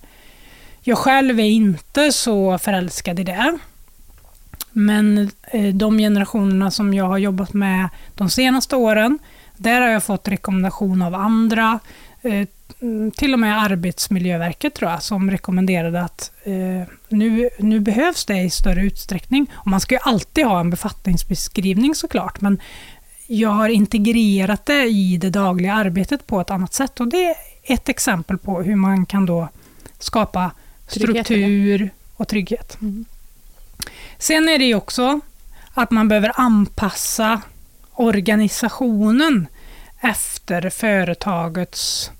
Jag 0.80 0.98
själv 0.98 1.40
är 1.40 1.44
inte 1.44 2.12
så 2.12 2.58
förälskad 2.58 3.20
i 3.20 3.24
det. 3.24 3.58
Men 4.72 5.30
eh, 5.52 5.74
de 5.74 5.98
generationerna 5.98 6.70
som 6.70 6.94
jag 6.94 7.04
har 7.04 7.18
jobbat 7.18 7.52
med 7.52 7.88
de 8.14 8.30
senaste 8.30 8.76
åren, 8.76 9.18
där 9.56 9.80
har 9.80 9.88
jag 9.88 10.02
fått 10.02 10.28
rekommendation 10.28 11.02
av 11.02 11.14
andra, 11.14 11.78
eh, 12.22 12.48
till 13.16 13.32
och 13.32 13.38
med 13.38 13.62
Arbetsmiljöverket 13.62 14.74
tror 14.74 14.90
jag, 14.90 15.02
som 15.02 15.30
rekommenderade 15.30 16.00
att 16.00 16.32
eh, 16.44 16.88
nu, 17.08 17.48
nu 17.58 17.80
behövs 17.80 18.24
det 18.24 18.40
i 18.40 18.50
större 18.50 18.82
utsträckning. 18.82 19.50
Och 19.54 19.66
man 19.66 19.80
ska 19.80 19.94
ju 19.94 20.00
alltid 20.02 20.46
ha 20.46 20.60
en 20.60 20.70
befattningsbeskrivning 20.70 21.94
såklart, 21.94 22.40
men 22.40 22.60
jag 23.26 23.50
har 23.50 23.68
integrerat 23.68 24.66
det 24.66 24.84
i 24.84 25.16
det 25.16 25.30
dagliga 25.30 25.74
arbetet 25.74 26.26
på 26.26 26.40
ett 26.40 26.50
annat 26.50 26.74
sätt. 26.74 27.00
Och 27.00 27.08
det 27.08 27.24
är 27.24 27.34
ett 27.62 27.88
exempel 27.88 28.38
på 28.38 28.62
hur 28.62 28.76
man 28.76 29.06
kan 29.06 29.26
då 29.26 29.48
skapa 29.98 30.50
struktur 30.86 31.90
och 32.16 32.28
trygghet. 32.28 32.78
Mm. 32.80 33.04
Sen 34.22 34.48
är 34.48 34.58
det 34.58 34.64
ju 34.64 34.74
också 34.74 35.20
att 35.74 35.90
man 35.90 36.08
behöver 36.08 36.32
anpassa 36.34 37.40
organisationen 37.92 39.46
efter 40.00 40.70
företagets 40.70 42.10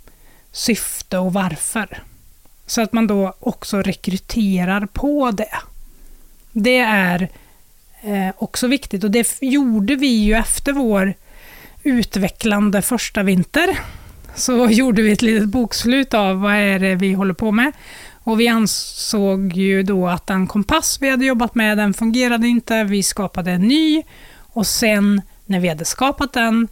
syfte 0.53 1.19
och 1.19 1.33
varför. 1.33 2.03
Så 2.67 2.81
att 2.81 2.93
man 2.93 3.07
då 3.07 3.35
också 3.41 3.83
rekryterar 3.83 4.87
på 4.87 5.31
det. 5.31 5.59
Det 6.53 6.79
är 6.79 7.29
eh, 8.03 8.35
också 8.39 8.67
viktigt 8.67 9.05
och 9.05 9.11
det 9.11 9.37
gjorde 9.41 9.97
vi 9.97 10.07
ju 10.07 10.35
efter 10.35 10.73
vår 10.73 11.15
utvecklande 11.83 12.83
första 12.83 13.23
vinter. 13.23 13.79
Så 14.35 14.67
gjorde 14.71 15.03
vi 15.03 15.13
ett 15.13 15.23
litet 15.23 15.49
bokslut 15.49 16.15
av 16.15 16.41
vad 16.41 16.55
är 16.55 16.79
det 16.79 16.95
vi 16.95 17.13
håller 17.13 17.35
på 17.35 17.51
med. 17.51 17.73
Och 18.25 18.41
vi 18.41 18.49
ansåg 18.49 19.53
ju 19.53 19.83
då 19.83 20.09
att 20.09 20.27
den 20.27 20.47
kompass 20.47 20.99
vi 21.01 21.11
hade 21.11 21.25
jobbat 21.25 21.55
med, 21.55 21.79
den 21.79 21.95
fungerade 21.95 22.49
inte. 22.49 22.85
Vi 22.85 23.03
skapade 23.03 23.51
en 23.51 23.69
ny 23.69 24.03
och 24.39 24.67
sen 24.67 25.23
när 25.47 25.61
vi 25.61 25.69
hade 25.69 25.85
skapat 25.85 26.33
den 26.33 26.69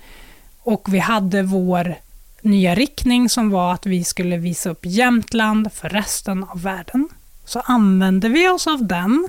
och 0.58 0.94
vi 0.94 0.98
hade 0.98 1.42
vår 1.42 1.94
nya 2.42 2.74
riktning 2.74 3.28
som 3.28 3.50
var 3.50 3.72
att 3.72 3.86
vi 3.86 4.04
skulle 4.04 4.36
visa 4.36 4.70
upp 4.70 4.86
Jämtland 4.86 5.72
för 5.72 5.88
resten 5.88 6.44
av 6.44 6.62
världen. 6.62 7.08
Så 7.44 7.60
använde 7.60 8.28
vi 8.28 8.48
oss 8.48 8.66
av 8.66 8.86
den 8.86 9.28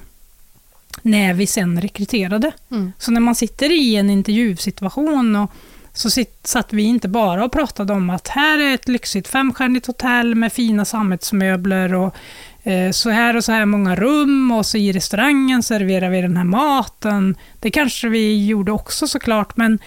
när 1.02 1.34
vi 1.34 1.48
sen 1.48 1.82
rekryterade. 1.82 2.52
Mm. 2.72 2.94
Så 2.98 3.12
när 3.12 3.22
man 3.22 3.36
sitter 3.36 3.72
i 3.72 3.96
en 3.96 4.10
intervjusituation 4.10 5.36
och 5.36 5.52
så 5.94 6.10
satt 6.44 6.74
vi 6.74 6.84
inte 6.84 7.08
bara 7.08 7.46
och 7.46 7.52
pratade 7.52 7.94
om 7.94 8.10
att 8.10 8.28
här 8.28 8.60
är 8.60 8.74
ett 8.74 8.88
lyxigt 8.88 9.28
femstjärnigt 9.28 9.88
hotell 9.88 10.36
med 10.36 10.54
fina 10.54 10.86
sammetsmöbler 10.86 11.94
och 11.94 12.16
eh, 12.64 12.92
så 12.92 13.10
här 13.10 13.36
och 13.36 13.44
så 13.44 13.52
här 13.52 13.66
många 13.66 13.96
rum 13.96 14.52
och 14.52 14.66
så 14.66 14.78
i 14.78 14.92
restaurangen 14.92 15.64
serverar 15.64 16.10
vi 16.10 16.22
den 16.22 16.38
här 16.38 16.44
maten. 16.44 17.38
Det 17.60 17.72
kanske 17.72 18.10
vi 18.10 18.46
gjorde 18.46 18.72
också 18.72 19.08
såklart, 19.08 19.58
men 19.58 19.80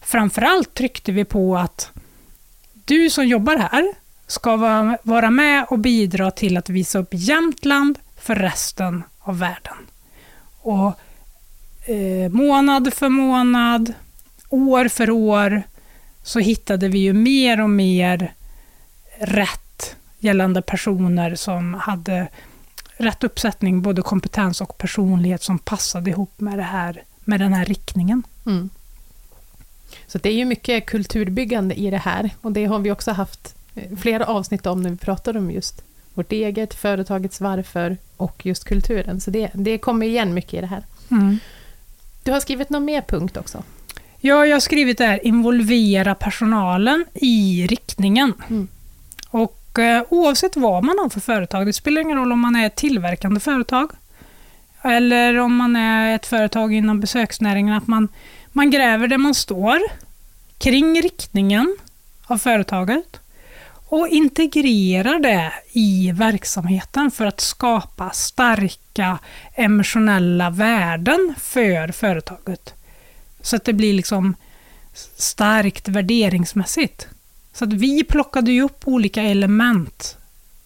framförallt 0.00 0.74
tryckte 0.74 1.12
vi 1.12 1.24
på 1.24 1.56
att 1.56 1.90
du 2.84 3.10
som 3.10 3.26
jobbar 3.26 3.56
här 3.56 3.94
ska 4.26 4.56
vara 5.02 5.30
med 5.30 5.66
och 5.68 5.78
bidra 5.78 6.30
till 6.30 6.56
att 6.56 6.68
visa 6.68 6.98
upp 6.98 7.08
Jämtland 7.10 7.98
för 8.20 8.34
resten 8.34 9.02
av 9.18 9.38
världen. 9.38 9.76
Och 10.60 11.00
eh, 11.88 12.30
månad 12.30 12.94
för 12.94 13.08
månad, 13.08 13.92
år 14.48 14.88
för 14.88 15.10
år, 15.10 15.62
så 16.22 16.38
hittade 16.38 16.88
vi 16.88 16.98
ju 16.98 17.12
mer 17.12 17.60
och 17.60 17.70
mer 17.70 18.32
rätt 19.18 19.96
gällande 20.18 20.62
personer 20.62 21.34
som 21.34 21.74
hade 21.74 22.28
rätt 22.96 23.24
uppsättning, 23.24 23.82
både 23.82 24.02
kompetens 24.02 24.60
och 24.60 24.78
personlighet 24.78 25.42
som 25.42 25.58
passade 25.58 26.10
ihop 26.10 26.40
med, 26.40 26.58
det 26.58 26.62
här, 26.62 27.02
med 27.24 27.40
den 27.40 27.52
här 27.52 27.64
riktningen. 27.64 28.22
Mm. 28.46 28.70
Så 30.06 30.18
det 30.18 30.28
är 30.28 30.34
ju 30.34 30.44
mycket 30.44 30.86
kulturbyggande 30.86 31.74
i 31.74 31.90
det 31.90 31.98
här 31.98 32.30
och 32.40 32.52
det 32.52 32.64
har 32.64 32.78
vi 32.78 32.90
också 32.90 33.12
haft 33.12 33.54
eh, 33.74 33.96
flera 33.96 34.26
avsnitt 34.26 34.66
om 34.66 34.82
när 34.82 34.90
vi 34.90 34.96
pratar 34.96 35.36
om 35.36 35.50
just 35.50 35.82
vårt 36.14 36.32
eget, 36.32 36.74
företagets 36.74 37.40
varför 37.40 37.96
och 38.16 38.46
just 38.46 38.64
kulturen. 38.64 39.20
Så 39.20 39.30
det, 39.30 39.50
det 39.54 39.78
kommer 39.78 40.06
igen 40.06 40.34
mycket 40.34 40.54
i 40.54 40.60
det 40.60 40.66
här. 40.66 40.82
Mm. 41.10 41.38
Du 42.22 42.32
har 42.32 42.40
skrivit 42.40 42.70
någon 42.70 42.84
mer 42.84 43.02
punkt 43.02 43.36
också? 43.36 43.62
Ja, 44.20 44.46
jag 44.46 44.56
har 44.56 44.60
skrivit 44.60 44.98
där 44.98 45.26
involvera 45.26 46.14
personalen 46.14 47.04
i 47.14 47.66
riktningen. 47.70 48.32
Mm. 48.48 48.68
Och 49.30 49.78
eh, 49.78 50.02
oavsett 50.08 50.56
vad 50.56 50.84
man 50.84 50.98
har 50.98 51.08
för 51.08 51.20
företag, 51.20 51.66
det 51.66 51.72
spelar 51.72 52.00
ingen 52.00 52.18
roll 52.18 52.32
om 52.32 52.40
man 52.40 52.56
är 52.56 52.66
ett 52.66 52.76
tillverkande 52.76 53.40
företag 53.40 53.90
eller 54.82 55.38
om 55.38 55.56
man 55.56 55.76
är 55.76 56.14
ett 56.14 56.26
företag 56.26 56.74
inom 56.74 57.00
besöksnäringen, 57.00 57.74
att 57.74 57.86
man 57.86 58.08
man 58.52 58.70
gräver 58.70 59.08
där 59.08 59.18
man 59.18 59.34
står, 59.34 59.78
kring 60.58 61.02
riktningen 61.02 61.76
av 62.26 62.38
företaget 62.38 63.20
och 63.88 64.08
integrerar 64.08 65.18
det 65.18 65.52
i 65.72 66.12
verksamheten 66.12 67.10
för 67.10 67.26
att 67.26 67.40
skapa 67.40 68.10
starka 68.10 69.18
emotionella 69.54 70.50
värden 70.50 71.34
för 71.38 71.92
företaget. 71.92 72.74
Så 73.48 73.56
att 73.56 73.64
det 73.64 73.72
blir 73.72 73.92
liksom 73.92 74.34
starkt 75.16 75.88
värderingsmässigt. 75.88 77.06
Så 77.52 77.64
att 77.64 77.72
vi 77.72 78.04
plockade 78.04 78.52
ju 78.52 78.62
upp 78.62 78.88
olika 78.88 79.22
element 79.22 80.16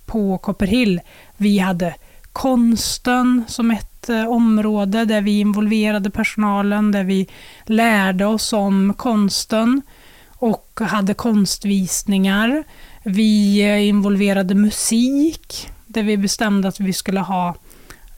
på 0.07 0.39
Copperhill. 0.39 1.01
Vi 1.37 1.59
hade 1.59 1.95
konsten 2.33 3.45
som 3.49 3.71
ett 3.71 3.93
Eh, 4.09 4.29
område 4.29 5.05
där 5.05 5.21
vi 5.21 5.41
involverade 5.41 6.11
personalen, 6.11 6.93
där 6.93 7.05
vi 7.05 7.29
lärde 7.67 8.27
oss 8.27 8.53
om 8.53 8.95
konsten 8.95 9.83
och 10.29 10.81
hade 10.81 11.15
konstvisningar. 11.15 12.65
Vi 13.03 13.63
eh, 13.63 13.89
involverade 13.89 14.55
musik, 14.55 15.71
där 15.87 16.03
vi 16.03 16.17
bestämde 16.17 16.69
att 16.69 16.81
vi 16.81 16.93
skulle 16.93 17.21
ha 17.21 17.55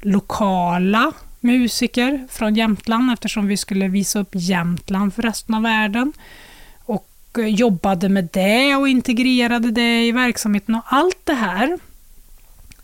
lokala 0.00 1.12
musiker 1.44 2.26
från 2.30 2.54
Jämtland 2.54 3.12
eftersom 3.12 3.46
vi 3.46 3.56
skulle 3.56 3.88
visa 3.88 4.18
upp 4.18 4.30
Jämtland 4.32 5.14
för 5.14 5.22
resten 5.22 5.54
av 5.54 5.62
världen. 5.62 6.12
Och 6.84 7.08
eh, 7.38 7.46
jobbade 7.46 8.08
med 8.08 8.28
det 8.32 8.76
och 8.76 8.88
integrerade 8.88 9.70
det 9.70 10.06
i 10.06 10.12
verksamheten 10.12 10.74
och 10.74 10.82
allt 10.86 11.18
det 11.24 11.34
här 11.34 11.78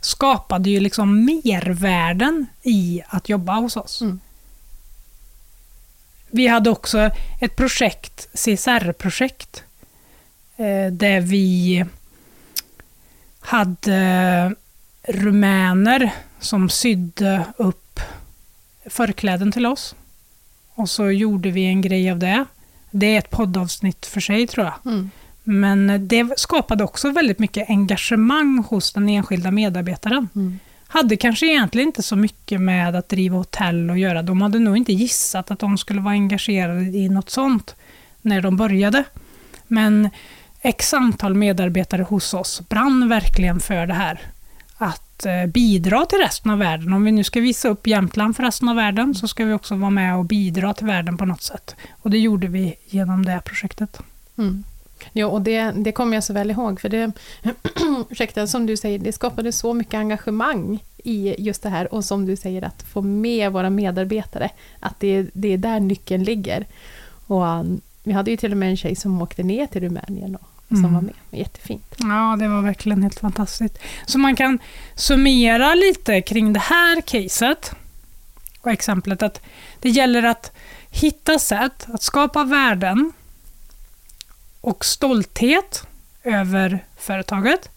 skapade 0.01 0.71
ju 0.71 0.81
liksom 0.81 1.25
mervärden 1.25 2.47
i 2.63 3.03
att 3.07 3.29
jobba 3.29 3.55
hos 3.55 3.77
oss. 3.77 4.01
Mm. 4.01 4.21
Vi 6.31 6.47
hade 6.47 6.71
också 6.71 7.11
ett 7.41 7.57
projekt, 7.57 8.29
CSR-projekt, 8.35 9.65
eh, 10.57 10.93
där 10.93 11.21
vi 11.21 11.85
hade 13.41 14.55
rumäner 15.03 16.15
som 16.41 16.69
sydde 16.69 17.45
upp 17.57 17.90
förkläden 18.91 19.53
till 19.53 19.67
oss. 19.67 19.95
Och 20.75 20.91
så 20.91 21.11
gjorde 21.11 21.51
vi 21.51 21.65
en 21.65 21.81
grej 21.81 22.11
av 22.11 22.19
det. 22.19 22.45
Det 22.91 23.15
är 23.15 23.19
ett 23.19 23.31
poddavsnitt 23.31 24.07
för 24.07 24.21
sig 24.21 24.47
tror 24.47 24.67
jag. 24.67 24.93
Mm. 24.93 25.11
Men 25.45 26.09
det 26.09 26.39
skapade 26.39 26.85
också 26.85 27.11
väldigt 27.11 27.39
mycket 27.39 27.71
engagemang 27.71 28.65
hos 28.69 28.93
den 28.93 29.09
enskilda 29.09 29.51
medarbetaren. 29.51 30.29
Mm. 30.35 30.59
Hade 30.87 31.17
kanske 31.17 31.47
egentligen 31.47 31.89
inte 31.89 32.03
så 32.03 32.17
mycket 32.17 32.61
med 32.61 32.97
att 32.97 33.09
driva 33.09 33.37
hotell 33.37 33.91
att 33.91 33.99
göra. 33.99 34.23
De 34.23 34.43
hade 34.43 34.59
nog 34.59 34.77
inte 34.77 34.93
gissat 34.93 35.51
att 35.51 35.59
de 35.59 35.79
skulle 35.79 36.01
vara 36.01 36.13
engagerade 36.13 36.81
i 36.81 37.09
något 37.09 37.31
sånt 37.31 37.75
när 38.23 38.41
de 38.41 38.57
började. 38.57 39.05
Men 39.67 40.11
x 40.63 40.95
antal 40.95 41.35
medarbetare 41.35 42.03
hos 42.03 42.35
oss 42.35 42.69
brann 42.69 43.09
verkligen 43.09 43.61
för 43.61 43.87
det 43.87 43.95
här. 43.95 44.21
Att 44.77 45.10
Eh, 45.27 45.47
bidra 45.47 46.07
till 46.07 46.19
resten 46.19 46.51
av 46.51 46.59
världen. 46.59 46.93
Om 46.93 47.05
vi 47.05 47.13
nu 47.13 47.25
ska 47.25 47.41
visa 47.41 47.69
upp 47.69 47.87
Jämtland 47.87 48.37
för 48.37 48.43
resten 48.43 48.69
av 48.69 48.77
världen 48.77 49.15
så 49.15 49.29
ska 49.29 49.45
vi 49.45 49.53
också 49.53 49.75
vara 49.75 49.91
med 49.91 50.17
och 50.17 50.25
bidra 50.25 50.75
till 50.75 50.87
världen 50.87 51.17
på 51.17 51.25
något 51.25 51.43
sätt. 51.43 51.77
Och 52.03 52.11
det 52.11 52.19
gjorde 52.19 52.47
vi 52.47 52.75
genom 52.87 53.25
det 53.25 53.43
projektet. 53.45 54.01
Mm. 54.39 54.65
Ja, 55.13 55.27
och 55.27 55.43
det, 55.43 55.71
det 55.71 55.93
kommer 55.93 56.17
jag 56.17 56.25
så 56.25 56.33
väl 56.33 56.51
ihåg, 56.51 56.81
för 56.81 56.89
det, 56.89 57.13
ursäkta, 58.11 58.47
som 58.47 58.67
du 58.67 58.77
säger, 58.77 58.99
det 58.99 59.13
skapade 59.13 59.53
så 59.53 59.75
mycket 59.75 59.95
engagemang 59.95 60.85
i 61.05 61.35
just 61.39 61.63
det 61.63 61.69
här, 61.69 61.95
och 61.95 62.05
som 62.05 62.27
du 62.27 62.37
säger, 62.37 62.63
att 62.63 62.83
få 62.83 63.03
med 63.03 63.53
våra 63.53 63.71
medarbetare, 63.71 64.51
att 64.81 65.01
det, 65.01 65.31
det 65.33 65.53
är 65.53 65.59
där 65.59 65.81
nyckeln 65.81 66.25
ligger. 66.25 66.67
Och 67.27 67.43
um, 67.43 67.81
vi 68.03 68.13
hade 68.13 68.31
ju 68.31 68.37
till 68.37 68.53
och 68.53 68.59
med 68.59 68.71
en 68.71 68.77
tjej 68.77 68.97
som 68.97 69.23
åkte 69.23 69.43
ner 69.43 69.67
till 69.67 69.81
Rumänien 69.81 70.37
och 70.37 70.60
som 70.77 70.85
mm. 70.85 70.95
var 70.95 71.03
med. 71.03 71.15
Jättefint. 71.31 71.95
Ja, 71.97 72.37
det 72.39 72.49
var 72.49 72.63
verkligen 72.63 73.03
helt 73.03 73.21
fantastiskt. 73.21 73.79
Så 74.07 74.19
man 74.19 74.37
kan 74.37 74.59
summera 74.95 75.75
lite 75.75 76.21
kring 76.21 76.53
det 76.53 76.61
här 76.61 77.01
caset 77.01 77.73
och 78.61 78.71
exemplet 78.71 79.23
att 79.23 79.41
det 79.81 79.89
gäller 79.89 80.23
att 80.23 80.53
hitta 80.91 81.39
sätt 81.39 81.87
att 81.89 82.03
skapa 82.03 82.45
värden 82.45 83.13
och 84.61 84.85
stolthet 84.85 85.87
över 86.25 86.85
företaget 86.99 87.71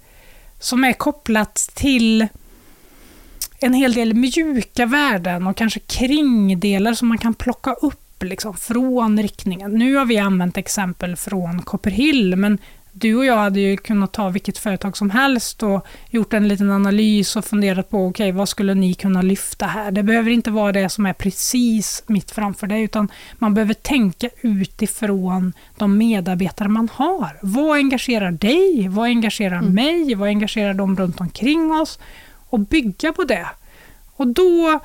som 0.60 0.84
är 0.84 0.94
kopplat 0.94 1.56
till 1.74 2.28
en 3.60 3.74
hel 3.74 3.94
del 3.94 4.14
mjuka 4.14 4.86
värden 4.86 5.48
och 5.48 5.58
kanske 5.58 5.80
kringdelar 5.80 6.94
som 6.94 7.08
man 7.08 7.18
kan 7.18 7.34
plocka 7.34 7.74
upp 7.74 8.24
liksom, 8.24 8.58
från 8.58 9.22
riktningen. 9.22 9.72
Nu 9.72 9.96
har 9.96 10.06
vi 10.06 10.18
använt 10.18 10.58
exempel 10.58 11.16
från 11.16 11.62
Copperhill, 11.62 12.36
men 12.36 12.58
du 12.94 13.16
och 13.16 13.26
jag 13.26 13.38
hade 13.38 13.60
ju 13.60 13.78
kunnat 13.78 14.12
ta 14.12 14.30
vilket 14.30 14.58
företag 14.58 14.98
som 14.98 15.10
helst 15.10 15.64
och 15.64 15.88
gjort 16.10 16.34
en 16.34 16.48
liten 16.48 16.72
analys 16.72 17.36
och 17.36 17.46
funderat 17.46 17.90
på 17.90 17.98
okej, 17.98 18.10
okay, 18.10 18.32
vad 18.32 18.50
skulle 18.50 18.74
ni 18.74 18.94
kunna 18.94 19.22
lyfta 19.22 19.66
här? 19.66 19.92
Det 19.92 20.04
behöver 20.04 20.32
inte 20.32 20.52
vara 20.52 20.72
det 20.72 20.90
som 20.90 21.06
är 21.06 21.14
precis 21.14 22.04
mitt 22.08 22.32
framför 22.32 22.68
dig, 22.68 22.82
utan 22.84 23.12
man 23.34 23.54
behöver 23.54 23.74
tänka 23.74 24.30
utifrån 24.42 25.54
de 25.78 25.98
medarbetare 25.98 26.68
man 26.68 26.90
har. 26.94 27.40
Vad 27.42 27.78
engagerar 27.78 28.32
dig? 28.32 28.88
Vad 28.88 29.06
engagerar 29.06 29.58
mm. 29.58 29.74
mig? 29.74 30.16
Vad 30.16 30.28
engagerar 30.28 30.74
de 30.74 30.96
runt 30.96 31.22
omkring 31.22 31.72
oss? 31.72 32.00
Och 32.50 32.60
bygga 32.60 33.14
på 33.14 33.24
det. 33.24 33.48
Och 34.16 34.28
då 34.28 34.80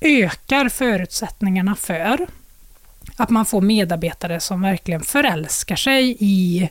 ökar 0.00 0.68
förutsättningarna 0.68 1.74
för 1.74 2.26
att 3.16 3.30
man 3.30 3.44
får 3.44 3.60
medarbetare 3.60 4.40
som 4.40 4.62
verkligen 4.62 5.00
förälskar 5.00 5.76
sig 5.76 6.16
i 6.20 6.68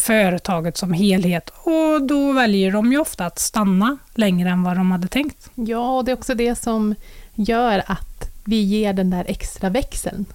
företaget 0.00 0.76
som 0.76 0.92
helhet 0.92 1.50
och 1.54 2.02
då 2.02 2.32
väljer 2.32 2.72
de 2.72 2.92
ju 2.92 2.98
ofta 2.98 3.26
att 3.26 3.38
stanna 3.38 3.98
längre 4.14 4.50
än 4.50 4.62
vad 4.62 4.76
de 4.76 4.90
hade 4.90 5.08
tänkt. 5.08 5.50
Ja, 5.54 5.96
och 5.96 6.04
det 6.04 6.10
är 6.10 6.16
också 6.16 6.34
det 6.34 6.54
som 6.54 6.94
gör 7.34 7.82
att 7.86 8.30
vi 8.44 8.62
ger 8.62 8.92
den 8.92 9.10
där 9.10 9.24
extra 9.28 9.68
växeln. 9.68 10.26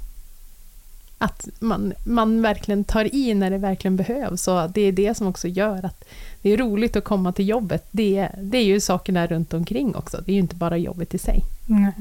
Att 1.18 1.48
man, 1.60 1.94
man 2.06 2.42
verkligen 2.42 2.84
tar 2.84 3.16
i 3.16 3.34
när 3.34 3.50
det 3.50 3.58
verkligen 3.58 3.96
behövs 3.96 4.48
och 4.48 4.72
det 4.72 4.82
är 4.82 4.92
det 4.92 5.18
som 5.18 5.28
också 5.28 5.48
gör 5.48 5.86
att 5.86 6.04
det 6.42 6.50
är 6.50 6.58
roligt 6.58 6.96
att 6.96 7.04
komma 7.04 7.32
till 7.32 7.50
jobbet. 7.50 7.88
Det, 7.92 8.30
det 8.38 8.58
är 8.58 8.64
ju 8.64 8.80
sakerna 8.80 9.28
runt 9.28 9.54
omkring 9.54 9.96
också, 9.96 10.22
det 10.26 10.32
är 10.32 10.34
ju 10.34 10.40
inte 10.40 10.56
bara 10.56 10.78
jobbet 10.78 11.14
i 11.14 11.18
sig. 11.18 11.44
Nej. 11.66 11.92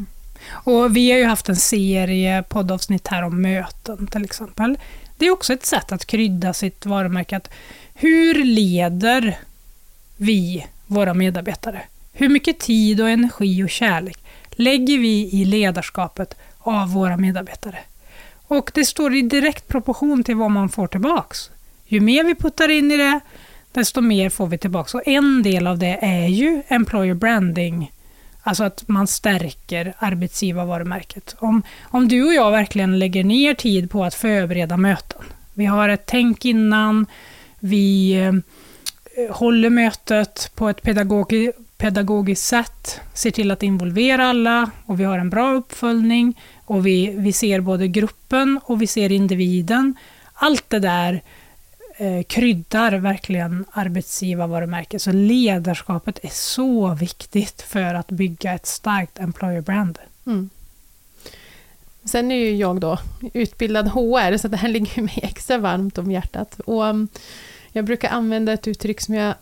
Och 0.49 0.97
vi 0.97 1.11
har 1.11 1.19
ju 1.19 1.25
haft 1.25 1.49
en 1.49 1.57
serie 1.57 2.43
poddavsnitt 2.43 3.09
här 3.09 3.23
om 3.23 3.43
möten 3.43 4.07
till 4.07 4.25
exempel. 4.25 4.79
Det 5.17 5.27
är 5.27 5.31
också 5.31 5.53
ett 5.53 5.67
sätt 5.67 5.93
att 5.93 6.07
krydda 6.07 6.53
sitt 6.53 6.87
varumärke. 6.87 7.37
Att 7.37 7.51
hur 7.95 8.45
leder 8.45 9.39
vi 10.17 10.67
våra 10.87 11.15
medarbetare? 11.15 11.83
Hur 12.13 12.29
mycket 12.29 12.59
tid 12.59 13.01
och 13.01 13.11
energi 13.11 13.65
och 13.65 13.71
kärlek 13.71 14.19
lägger 14.51 14.99
vi 14.99 15.31
i 15.33 15.45
ledarskapet 15.45 16.35
av 16.59 16.93
våra 16.93 17.17
medarbetare? 17.17 17.79
Och 18.47 18.71
det 18.75 18.85
står 18.85 19.15
i 19.15 19.23
direkt 19.23 19.69
proportion 19.69 20.25
till 20.25 20.37
vad 20.37 20.51
man 20.51 20.69
får 20.69 20.87
tillbaks. 20.87 21.51
Ju 21.87 22.01
mer 22.01 22.25
vi 22.25 22.35
puttar 22.35 22.69
in 22.69 22.93
i 22.93 22.97
det, 22.97 23.21
desto 23.73 24.01
mer 24.01 24.31
får 24.31 24.47
vi 24.47 24.59
tillbaks. 24.59 24.95
Och 24.95 25.09
en 25.09 25.43
del 25.43 25.67
av 25.67 25.79
det 25.79 25.99
är 26.03 26.27
ju 26.27 26.63
employer 26.69 27.15
branding 27.15 27.93
Alltså 28.47 28.65
att 28.65 28.89
man 28.89 29.07
stärker 29.07 29.95
arbetsgivarvarumärket. 29.99 31.37
Om, 31.39 31.63
om 31.83 32.09
du 32.09 32.27
och 32.27 32.35
jag 32.35 32.51
verkligen 32.51 32.99
lägger 32.99 33.25
ner 33.25 33.55
tid 33.55 33.91
på 33.91 34.05
att 34.05 34.15
förbereda 34.15 34.77
möten. 34.77 35.23
Vi 35.55 35.65
har 35.65 35.89
ett 35.89 36.07
tänk 36.07 36.45
innan, 36.45 37.07
vi 37.61 38.13
eh, 38.13 38.33
håller 39.35 39.71
mötet 39.71 40.51
på 40.55 40.69
ett 40.69 40.83
pedagogi, 40.83 41.53
pedagogiskt 41.77 42.47
sätt, 42.47 43.01
ser 43.15 43.31
till 43.31 43.51
att 43.51 43.63
involvera 43.63 44.27
alla 44.27 44.71
och 44.87 45.01
vi 45.01 45.05
har 45.05 45.19
en 45.19 45.31
bra 45.31 45.53
uppföljning 45.53 46.41
och 46.65 46.87
vi, 46.87 47.15
vi 47.19 47.33
ser 47.33 47.61
både 47.61 47.89
gruppen 47.89 48.61
och 48.65 48.83
vi 48.83 48.87
ser 48.87 49.13
individen. 49.13 49.95
Allt 50.35 50.71
det 50.71 50.79
där 50.79 51.23
eh, 51.97 52.23
kryddar 52.23 52.93
verkligen 52.93 53.65
arbetsgivarvarumärket. 53.73 55.03
Så 55.03 55.13
ledarskapet 55.13 56.25
är 56.25 56.29
så 56.29 56.95
viktigt 56.95 57.63
för 57.63 57.95
att 57.95 58.09
bygga 58.09 58.55
ett 58.55 58.67
starkt 58.67 59.19
employer 59.19 59.61
brand. 59.61 59.99
Mm. 60.27 60.51
Sen 62.05 62.33
är 62.33 62.37
ju 62.37 62.57
jag 62.57 62.81
då 62.81 62.99
utbildad 63.33 63.89
HR, 63.89 64.37
så 64.37 64.49
det 64.49 64.57
här 64.57 64.69
ligger 64.79 65.03
mig 65.03 65.21
extra 65.23 65.59
varmt 65.59 65.99
om 65.99 66.11
hjärtat. 66.11 66.61
Och 66.61 66.85
um, 66.85 67.09
jag 67.73 67.85
brukar 67.85 68.09
använda 68.09 68.53
ett 68.53 68.69
uttryck 68.69 69.01
som 69.01 69.15
jag 69.15 69.35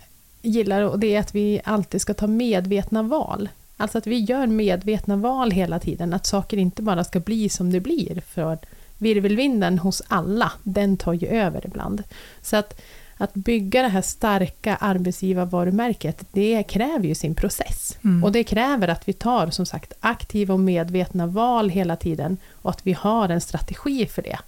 gillar 0.43 0.83
och 0.83 0.99
det 0.99 1.15
är 1.15 1.21
att 1.21 1.35
vi 1.35 1.61
alltid 1.65 2.01
ska 2.01 2.15
ta 2.15 2.27
medvetna 2.27 3.03
val. 3.03 3.49
Alltså 3.77 3.99
att 3.99 4.07
vi 4.07 4.19
gör 4.19 4.47
medvetna 4.47 5.17
val 5.17 5.51
hela 5.51 5.79
tiden, 5.79 6.15
att 6.15 6.27
saker 6.27 6.57
inte 6.57 6.83
bara 6.83 7.05
ska 7.05 7.21
bli 7.21 7.49
som 7.49 7.73
det 7.73 7.81
blir. 7.81 8.21
För 8.21 8.59
virvelvinden 9.03 9.79
hos 9.79 10.03
alla, 10.09 10.53
den 10.63 10.97
tar 10.97 11.13
ju 11.13 11.29
över 11.29 11.67
ibland. 11.67 12.03
Så 12.43 12.57
att, 12.57 12.81
att 13.17 13.35
bygga 13.35 13.83
det 13.83 13.89
här 13.89 14.03
starka 14.03 14.77
arbetsgivarvarumärket, 14.77 16.27
det 16.33 16.63
kräver 16.63 17.07
ju 17.07 17.15
sin 17.15 17.35
process. 17.35 17.99
Mm. 18.05 18.25
Och 18.25 18.33
det 18.33 18.45
kräver 18.45 18.89
att 18.89 19.09
vi 19.09 19.13
tar, 19.13 19.51
som 19.51 19.67
sagt, 19.67 19.93
aktiva 20.01 20.55
och 20.55 20.61
medvetna 20.61 21.27
val 21.27 21.71
hela 21.71 21.97
tiden 21.97 22.37
och 22.63 22.71
att 22.71 22.87
vi 22.87 22.93
har 22.93 23.29
en 23.29 23.41
strategi 23.41 24.07
för 24.07 24.23
det. 24.23 24.39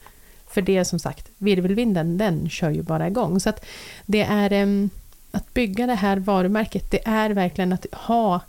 För 0.47 0.63
det 0.63 0.77
är 0.77 0.85
som 0.85 0.99
sagt, 0.99 1.31
virvelvinden, 1.39 2.19
den 2.19 2.49
kör 2.51 2.71
ju 2.71 2.83
bara 2.83 3.07
igång. 3.07 3.41
Så 3.41 3.49
att 3.49 3.65
det 4.07 4.23
är... 4.23 4.89
Att 5.31 5.55
bygga 5.55 5.87
det 5.87 5.95
här 5.95 6.17
varumärket, 6.17 6.91
det 6.91 7.09
är 7.09 7.31
verkligen 7.31 7.73
att 7.73 7.87
ha 7.93 8.41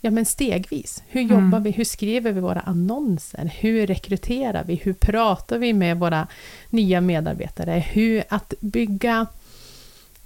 Ja, 0.00 0.10
men 0.10 0.24
stegvis. 0.24 1.02
Hur 1.08 1.20
jobbar 1.20 1.36
mm. 1.36 1.62
vi? 1.62 1.70
Hur 1.70 1.84
skriver 1.84 2.32
vi 2.32 2.40
våra 2.40 2.60
annonser? 2.60 3.52
Hur 3.58 3.86
rekryterar 3.86 4.64
vi? 4.64 4.74
Hur 4.74 4.92
pratar 4.92 5.58
vi 5.58 5.72
med 5.72 5.98
våra 5.98 6.26
nya 6.70 7.00
medarbetare? 7.00 7.72
Hur 7.72 8.24
att 8.28 8.54
bygga 8.60 9.26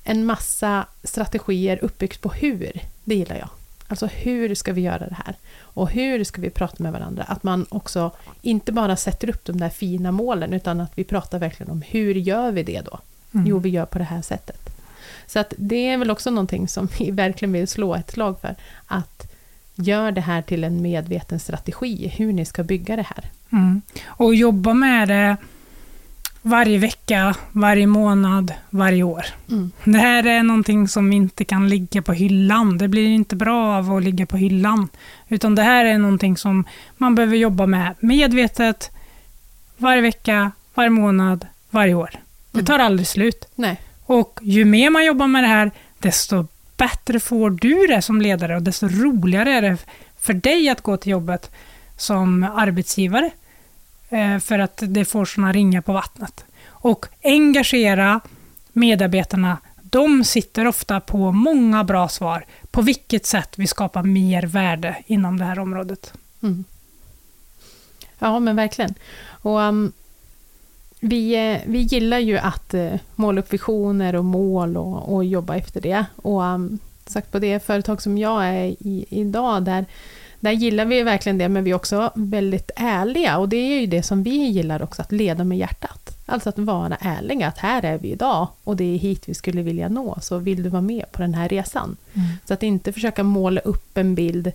en 0.04 0.26
massa 0.26 0.86
strategier 1.04 1.78
uppbyggt 1.82 2.20
på 2.20 2.28
hur, 2.28 2.80
det 3.04 3.14
gillar 3.14 3.36
jag. 3.36 3.48
Alltså 3.88 4.06
hur 4.06 4.54
ska 4.54 4.72
vi 4.72 4.80
göra 4.80 5.08
det 5.08 5.16
här? 5.24 5.36
Och 5.58 5.90
hur 5.90 6.24
ska 6.24 6.40
vi 6.40 6.50
prata 6.50 6.82
med 6.82 6.92
varandra? 6.92 7.22
Att 7.22 7.42
man 7.42 7.66
också 7.68 8.10
inte 8.42 8.72
bara 8.72 8.96
sätter 8.96 9.30
upp 9.30 9.44
de 9.44 9.60
där 9.60 9.68
fina 9.68 10.12
målen, 10.12 10.52
utan 10.52 10.80
att 10.80 10.92
vi 10.94 11.04
pratar 11.04 11.38
verkligen 11.38 11.72
om 11.72 11.82
hur 11.82 12.14
gör 12.14 12.52
vi 12.52 12.62
det 12.62 12.80
då? 12.80 12.98
Mm. 13.34 13.46
Jo, 13.46 13.58
vi 13.58 13.68
gör 13.68 13.86
på 13.86 13.98
det 13.98 14.04
här 14.04 14.22
sättet. 14.22 14.70
Så 15.26 15.38
att 15.38 15.54
det 15.56 15.88
är 15.88 15.98
väl 15.98 16.10
också 16.10 16.30
någonting 16.30 16.68
som 16.68 16.88
vi 16.98 17.10
verkligen 17.10 17.52
vill 17.52 17.68
slå 17.68 17.94
ett 17.94 18.10
slag 18.10 18.40
för. 18.40 18.54
Att 18.86 19.31
gör 19.74 20.12
det 20.12 20.20
här 20.20 20.42
till 20.42 20.64
en 20.64 20.82
medveten 20.82 21.40
strategi, 21.40 22.12
hur 22.16 22.32
ni 22.32 22.44
ska 22.44 22.62
bygga 22.62 22.96
det 22.96 23.06
här. 23.08 23.24
Mm. 23.52 23.82
Och 24.06 24.34
jobba 24.34 24.74
med 24.74 25.08
det 25.08 25.36
varje 26.42 26.78
vecka, 26.78 27.34
varje 27.52 27.86
månad, 27.86 28.52
varje 28.70 29.02
år. 29.02 29.24
Mm. 29.50 29.72
Det 29.84 29.98
här 29.98 30.26
är 30.26 30.42
någonting 30.42 30.88
som 30.88 31.12
inte 31.12 31.44
kan 31.44 31.68
ligga 31.68 32.02
på 32.02 32.12
hyllan. 32.12 32.78
Det 32.78 32.88
blir 32.88 33.08
inte 33.08 33.36
bra 33.36 33.76
av 33.76 33.92
att 33.92 34.02
ligga 34.02 34.26
på 34.26 34.36
hyllan. 34.36 34.88
Utan 35.28 35.54
det 35.54 35.62
här 35.62 35.84
är 35.84 35.98
någonting 35.98 36.36
som 36.36 36.64
man 36.96 37.14
behöver 37.14 37.36
jobba 37.36 37.66
med 37.66 37.94
medvetet, 38.00 38.90
varje 39.76 40.02
vecka, 40.02 40.52
varje 40.74 40.90
månad, 40.90 41.46
varje 41.70 41.94
år. 41.94 42.10
Det 42.50 42.58
mm. 42.58 42.66
tar 42.66 42.78
aldrig 42.78 43.06
slut. 43.06 43.44
Nej. 43.54 43.80
Och 44.06 44.38
ju 44.42 44.64
mer 44.64 44.90
man 44.90 45.04
jobbar 45.04 45.26
med 45.26 45.44
det 45.44 45.48
här, 45.48 45.70
desto 45.98 46.46
bättre 46.82 47.20
får 47.20 47.50
du 47.50 47.86
det 47.86 48.02
som 48.02 48.20
ledare 48.20 48.56
och 48.56 48.62
desto 48.62 48.88
roligare 48.88 49.50
är 49.50 49.62
det 49.62 49.76
för 50.18 50.34
dig 50.34 50.68
att 50.68 50.80
gå 50.80 50.96
till 50.96 51.12
jobbet 51.12 51.50
som 51.96 52.42
arbetsgivare. 52.42 53.30
Eh, 54.08 54.38
för 54.38 54.58
att 54.58 54.82
det 54.86 55.04
får 55.04 55.24
sådana 55.24 55.52
ringar 55.52 55.80
på 55.80 55.92
vattnet. 55.92 56.44
Och 56.66 57.06
engagera 57.22 58.20
medarbetarna. 58.72 59.58
De 59.82 60.24
sitter 60.24 60.66
ofta 60.66 61.00
på 61.00 61.32
många 61.32 61.84
bra 61.84 62.08
svar 62.08 62.44
på 62.70 62.82
vilket 62.82 63.26
sätt 63.26 63.54
vi 63.56 63.66
skapar 63.66 64.02
mer 64.02 64.42
värde 64.42 64.96
inom 65.06 65.38
det 65.38 65.44
här 65.44 65.58
området. 65.58 66.12
Mm. 66.42 66.64
Ja, 68.18 68.38
men 68.38 68.56
verkligen. 68.56 68.94
Och 69.42 69.58
um, 69.58 69.92
vi, 71.04 71.52
eh, 71.52 71.60
vi 71.66 71.78
gillar 71.78 72.18
ju 72.18 72.38
att 72.38 72.74
uh, 72.74 72.94
måla 73.14 73.40
upp 73.40 73.52
visioner 73.52 74.14
och 74.14 74.24
mål 74.24 74.76
och, 74.76 75.14
och 75.14 75.24
jobba 75.24 75.56
efter 75.56 75.80
det. 75.80 76.04
Och 76.16 76.42
um, 76.42 76.78
sagt 77.06 77.32
på 77.32 77.38
det 77.38 77.64
företag 77.64 78.02
som 78.02 78.18
jag 78.18 78.46
är 78.46 78.64
i 78.64 79.04
idag, 79.08 79.62
där, 79.62 79.84
där 80.40 80.50
gillar 80.50 80.84
vi 80.84 81.02
verkligen 81.02 81.38
det, 81.38 81.48
men 81.48 81.64
vi 81.64 81.70
är 81.70 81.74
också 81.74 82.10
väldigt 82.14 82.70
ärliga. 82.76 83.38
Och 83.38 83.48
det 83.48 83.56
är 83.56 83.80
ju 83.80 83.86
det 83.86 84.02
som 84.02 84.22
vi 84.22 84.46
gillar 84.46 84.82
också, 84.82 85.02
att 85.02 85.12
leda 85.12 85.44
med 85.44 85.58
hjärtat. 85.58 86.18
Alltså 86.26 86.48
att 86.48 86.58
vara 86.58 86.96
ärliga, 87.00 87.46
att 87.48 87.58
här 87.58 87.84
är 87.84 87.98
vi 87.98 88.12
idag 88.12 88.48
och 88.64 88.76
det 88.76 88.94
är 88.94 88.98
hit 88.98 89.28
vi 89.28 89.34
skulle 89.34 89.62
vilja 89.62 89.88
nå, 89.88 90.18
så 90.22 90.38
vill 90.38 90.62
du 90.62 90.68
vara 90.68 90.82
med 90.82 91.04
på 91.12 91.22
den 91.22 91.34
här 91.34 91.48
resan? 91.48 91.96
Mm. 92.14 92.28
Så 92.44 92.54
att 92.54 92.62
inte 92.62 92.92
försöka 92.92 93.22
måla 93.22 93.60
upp 93.60 93.98
en 93.98 94.14
bild 94.14 94.52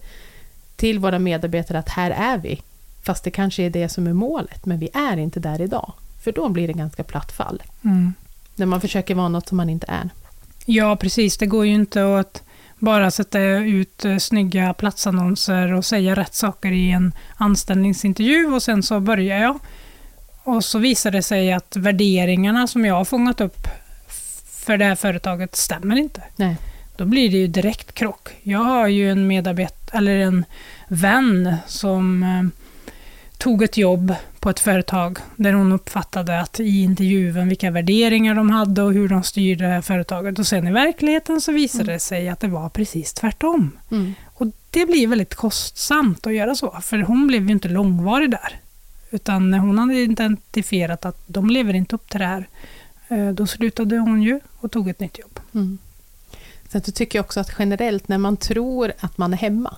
till 0.75 0.99
våra 0.99 1.19
medarbetare 1.19 1.79
att 1.79 1.89
här 1.89 2.11
är 2.11 2.37
vi, 2.37 2.61
fast 3.03 3.23
det 3.23 3.31
kanske 3.31 3.63
är 3.63 3.69
det 3.69 3.89
som 3.89 4.07
är 4.07 4.13
målet, 4.13 4.65
men 4.65 4.79
vi 4.79 4.89
är 4.93 5.17
inte 5.17 5.39
där 5.39 5.61
idag. 5.61 5.93
För 6.27 6.31
då 6.31 6.49
blir 6.49 6.67
det 6.67 6.73
ganska 6.73 7.03
platt 7.03 7.31
fall. 7.31 7.63
Mm. 7.83 8.13
När 8.55 8.65
man 8.65 8.81
försöker 8.81 9.15
vara 9.15 9.29
något 9.29 9.47
som 9.47 9.57
man 9.57 9.69
inte 9.69 9.87
är. 9.89 10.09
Ja, 10.65 10.95
precis. 10.95 11.37
Det 11.37 11.45
går 11.45 11.65
ju 11.65 11.73
inte 11.73 12.19
att 12.19 12.43
bara 12.79 13.11
sätta 13.11 13.39
ut 13.39 14.05
eh, 14.05 14.17
snygga 14.17 14.73
platsannonser 14.73 15.73
och 15.73 15.85
säga 15.85 16.15
rätt 16.15 16.33
saker 16.35 16.71
i 16.71 16.91
en 16.91 17.13
anställningsintervju 17.37 18.45
och 18.45 18.63
sen 18.63 18.83
så 18.83 18.99
börjar 18.99 19.39
jag. 19.39 19.59
Och 20.43 20.63
så 20.63 20.79
visar 20.79 21.11
det 21.11 21.21
sig 21.21 21.53
att 21.53 21.75
värderingarna 21.75 22.67
som 22.67 22.85
jag 22.85 22.95
har 22.95 23.05
fångat 23.05 23.41
upp 23.41 23.67
för 24.51 24.77
det 24.77 24.85
här 24.85 24.95
företaget 24.95 25.55
stämmer 25.55 25.95
inte. 25.95 26.23
Nej. 26.35 26.57
Då 26.97 27.05
blir 27.05 27.31
det 27.31 27.37
ju 27.37 27.47
direkt 27.47 27.93
krock. 27.93 28.29
Jag 28.43 28.59
har 28.59 28.87
ju 28.87 29.11
en 29.11 29.27
medarbetare, 29.27 29.97
eller 29.97 30.15
en 30.15 30.45
vän 30.87 31.55
som 31.67 32.23
eh, 32.23 32.67
tog 33.37 33.63
ett 33.63 33.77
jobb 33.77 34.13
på 34.39 34.49
ett 34.49 34.59
företag 34.59 35.19
där 35.35 35.53
hon 35.53 35.71
uppfattade 35.71 36.39
att 36.39 36.59
i 36.59 36.81
intervjun 36.81 37.49
vilka 37.49 37.71
värderingar 37.71 38.35
de 38.35 38.49
hade 38.49 38.81
och 38.81 38.93
hur 38.93 39.09
de 39.09 39.23
styrde 39.23 39.81
företaget. 39.81 40.39
Och 40.39 40.47
sen 40.47 40.67
i 40.67 40.71
verkligheten 40.71 41.41
så 41.41 41.51
visade 41.51 41.83
mm. 41.83 41.93
det 41.93 41.99
sig 41.99 42.29
att 42.29 42.39
det 42.39 42.47
var 42.47 42.69
precis 42.69 43.13
tvärtom. 43.13 43.71
Mm. 43.91 44.13
Och 44.33 44.47
det 44.69 44.85
blir 44.85 45.07
väldigt 45.07 45.35
kostsamt 45.35 46.27
att 46.27 46.33
göra 46.33 46.55
så, 46.55 46.77
för 46.81 46.97
hon 46.97 47.27
blev 47.27 47.45
ju 47.45 47.51
inte 47.51 47.69
långvarig 47.69 48.31
där. 48.31 48.59
Utan 49.11 49.51
när 49.51 49.57
hon 49.57 49.79
hade 49.79 49.95
identifierat 49.95 51.05
att 51.05 51.23
de 51.27 51.49
lever 51.49 51.73
inte 51.73 51.95
upp 51.95 52.09
till 52.09 52.19
det 52.19 52.25
här, 52.25 52.47
eh, 53.07 53.29
då 53.29 53.47
slutade 53.47 53.97
hon 53.97 54.23
ju 54.23 54.39
och 54.59 54.71
tog 54.71 54.89
ett 54.89 54.99
nytt 54.99 55.19
jobb. 55.19 55.39
Mm. 55.53 55.77
Sen 56.69 56.81
tycker 56.81 57.19
jag 57.19 57.25
också 57.25 57.39
att 57.39 57.51
generellt 57.59 58.07
när 58.07 58.17
man 58.17 58.37
tror 58.37 58.93
att 58.99 59.17
man 59.17 59.33
är 59.33 59.37
hemma, 59.37 59.75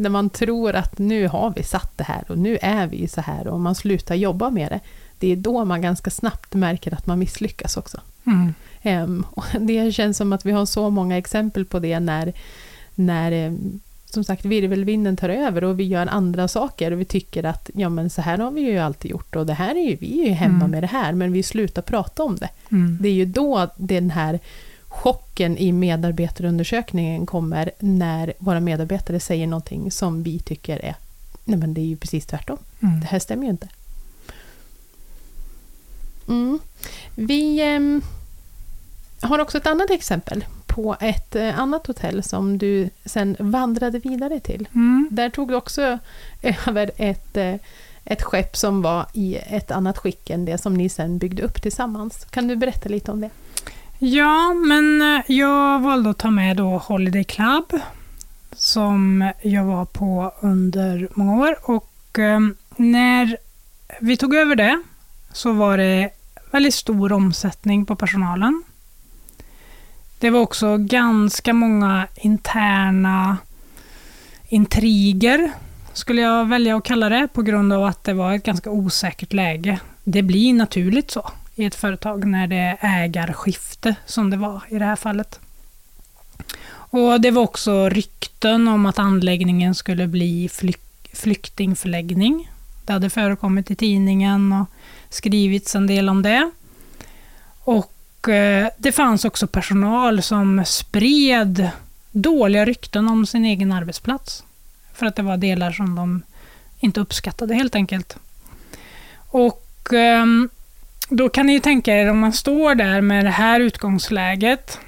när 0.00 0.10
man 0.10 0.30
tror 0.30 0.74
att 0.74 0.98
nu 0.98 1.28
har 1.28 1.52
vi 1.56 1.62
satt 1.62 1.98
det 1.98 2.04
här 2.04 2.24
och 2.28 2.38
nu 2.38 2.58
är 2.62 2.86
vi 2.86 3.08
så 3.08 3.20
här 3.20 3.48
och 3.48 3.60
man 3.60 3.74
slutar 3.74 4.14
jobba 4.14 4.50
med 4.50 4.70
det, 4.70 4.80
det 5.18 5.32
är 5.32 5.36
då 5.36 5.64
man 5.64 5.82
ganska 5.82 6.10
snabbt 6.10 6.54
märker 6.54 6.94
att 6.94 7.06
man 7.06 7.18
misslyckas 7.18 7.76
också. 7.76 8.00
Mm. 8.26 8.54
Um, 8.82 9.26
och 9.30 9.44
det 9.60 9.92
känns 9.92 10.16
som 10.16 10.32
att 10.32 10.46
vi 10.46 10.52
har 10.52 10.66
så 10.66 10.90
många 10.90 11.18
exempel 11.18 11.64
på 11.64 11.78
det 11.78 12.00
när, 12.00 12.32
när 12.94 13.46
um, 13.46 13.80
som 14.04 14.24
sagt 14.24 14.44
virvelvinden 14.44 15.16
tar 15.16 15.28
över 15.28 15.64
och 15.64 15.80
vi 15.80 15.84
gör 15.84 16.06
andra 16.06 16.48
saker 16.48 16.90
och 16.90 17.00
vi 17.00 17.04
tycker 17.04 17.44
att 17.44 17.70
ja 17.74 17.88
men 17.88 18.10
så 18.10 18.22
här 18.22 18.38
har 18.38 18.50
vi 18.50 18.60
ju 18.60 18.78
alltid 18.78 19.10
gjort 19.10 19.36
och 19.36 19.46
det 19.46 19.54
här 19.54 19.74
är 19.74 19.90
ju, 19.90 19.96
vi 19.96 20.22
är 20.22 20.26
ju 20.26 20.32
hemma 20.32 20.64
mm. 20.64 20.70
med 20.70 20.82
det 20.82 20.86
här 20.86 21.12
men 21.12 21.32
vi 21.32 21.42
slutar 21.42 21.82
prata 21.82 22.22
om 22.22 22.36
det. 22.36 22.48
Mm. 22.70 22.98
Det 23.00 23.08
är 23.08 23.12
ju 23.12 23.24
då 23.24 23.68
den 23.76 24.10
här 24.10 24.40
chocken 24.90 25.58
i 25.58 25.72
medarbetarundersökningen 25.72 27.26
kommer 27.26 27.70
när 27.78 28.32
våra 28.38 28.60
medarbetare 28.60 29.20
säger 29.20 29.46
någonting 29.46 29.90
som 29.90 30.22
vi 30.22 30.38
tycker 30.38 30.84
är, 30.84 30.94
nej 31.44 31.58
men 31.58 31.74
det 31.74 31.80
är 31.80 31.86
ju 31.86 31.96
precis 31.96 32.26
tvärtom. 32.26 32.58
Mm. 32.82 33.00
Det 33.00 33.06
här 33.06 33.18
stämmer 33.18 33.44
ju 33.44 33.50
inte. 33.50 33.68
Mm. 36.28 36.58
Vi 37.14 37.60
eh, 37.74 37.80
har 39.28 39.38
också 39.38 39.58
ett 39.58 39.66
annat 39.66 39.90
exempel 39.90 40.44
på 40.66 40.96
ett 41.00 41.36
eh, 41.36 41.58
annat 41.58 41.86
hotell 41.86 42.22
som 42.22 42.58
du 42.58 42.90
sen 43.04 43.36
vandrade 43.38 43.98
vidare 43.98 44.40
till. 44.40 44.68
Mm. 44.74 45.08
Där 45.10 45.30
tog 45.30 45.48
du 45.48 45.54
också 45.54 45.98
över 46.66 46.90
ett, 46.96 47.36
eh, 47.36 47.54
ett 48.04 48.22
skepp 48.22 48.56
som 48.56 48.82
var 48.82 49.06
i 49.12 49.36
ett 49.36 49.70
annat 49.70 49.98
skick 49.98 50.30
än 50.30 50.44
det 50.44 50.58
som 50.58 50.74
ni 50.74 50.88
sen 50.88 51.18
byggde 51.18 51.42
upp 51.42 51.62
tillsammans. 51.62 52.26
Kan 52.30 52.48
du 52.48 52.56
berätta 52.56 52.88
lite 52.88 53.12
om 53.12 53.20
det? 53.20 53.30
Ja, 54.02 54.54
men 54.54 55.02
eh, 55.02 55.22
jag 55.26 55.80
valde 55.80 56.10
att 56.10 56.18
ta 56.18 56.30
med 56.30 56.56
då 56.56 56.78
Holiday 56.78 57.24
Club 57.24 57.72
som 58.52 59.30
jag 59.42 59.64
var 59.64 59.84
på 59.84 60.32
under 60.40 61.08
många 61.14 61.42
år 61.42 61.56
och 61.62 62.18
eh, 62.18 62.40
när 62.76 63.36
vi 64.00 64.16
tog 64.16 64.34
över 64.34 64.56
det 64.56 64.82
så 65.32 65.52
var 65.52 65.78
det 65.78 66.10
väldigt 66.50 66.74
stor 66.74 67.12
omsättning 67.12 67.86
på 67.86 67.96
personalen. 67.96 68.62
Det 70.18 70.30
var 70.30 70.40
också 70.40 70.76
ganska 70.76 71.52
många 71.52 72.06
interna 72.16 73.36
intriger, 74.48 75.52
skulle 75.92 76.22
jag 76.22 76.48
välja 76.48 76.76
att 76.76 76.84
kalla 76.84 77.08
det, 77.08 77.28
på 77.32 77.42
grund 77.42 77.72
av 77.72 77.84
att 77.84 78.04
det 78.04 78.12
var 78.12 78.34
ett 78.34 78.44
ganska 78.44 78.70
osäkert 78.70 79.32
läge. 79.32 79.80
Det 80.04 80.22
blir 80.22 80.54
naturligt 80.54 81.10
så 81.10 81.30
i 81.62 81.64
ett 81.64 81.74
företag 81.74 82.24
när 82.26 82.46
det 82.46 82.56
är 82.56 82.78
ägarskifte, 82.82 83.94
som 84.06 84.30
det 84.30 84.36
var 84.36 84.62
i 84.68 84.78
det 84.78 84.84
här 84.84 84.96
fallet. 84.96 85.40
Och 86.66 87.20
Det 87.20 87.30
var 87.30 87.42
också 87.42 87.88
rykten 87.88 88.68
om 88.68 88.86
att 88.86 88.98
anläggningen 88.98 89.74
skulle 89.74 90.06
bli 90.06 90.48
flyk 90.52 90.80
flyktingförläggning. 91.12 92.50
Det 92.86 92.92
hade 92.92 93.10
förekommit 93.10 93.70
i 93.70 93.76
tidningen 93.76 94.52
och 94.52 94.66
skrivits 95.08 95.74
en 95.74 95.86
del 95.86 96.08
om 96.08 96.22
det. 96.22 96.50
Och 97.64 98.28
eh, 98.28 98.68
Det 98.78 98.92
fanns 98.92 99.24
också 99.24 99.46
personal 99.46 100.22
som 100.22 100.64
spred 100.66 101.70
dåliga 102.10 102.64
rykten 102.64 103.08
om 103.08 103.26
sin 103.26 103.44
egen 103.44 103.72
arbetsplats. 103.72 104.44
För 104.94 105.06
att 105.06 105.16
det 105.16 105.22
var 105.22 105.36
delar 105.36 105.72
som 105.72 105.94
de 105.94 106.22
inte 106.80 107.00
uppskattade 107.00 107.54
helt 107.54 107.74
enkelt. 107.74 108.16
Och 109.16 109.66
Eh, 109.92 110.26
då 111.10 111.28
kan 111.28 111.46
ni 111.46 111.52
ju 111.52 111.60
tänka 111.60 111.94
er 111.96 112.10
om 112.10 112.18
man 112.18 112.32
står 112.32 112.74
där 112.74 113.00
med 113.00 113.24
det 113.24 113.30
här 113.30 113.60
utgångsläget 113.60 114.78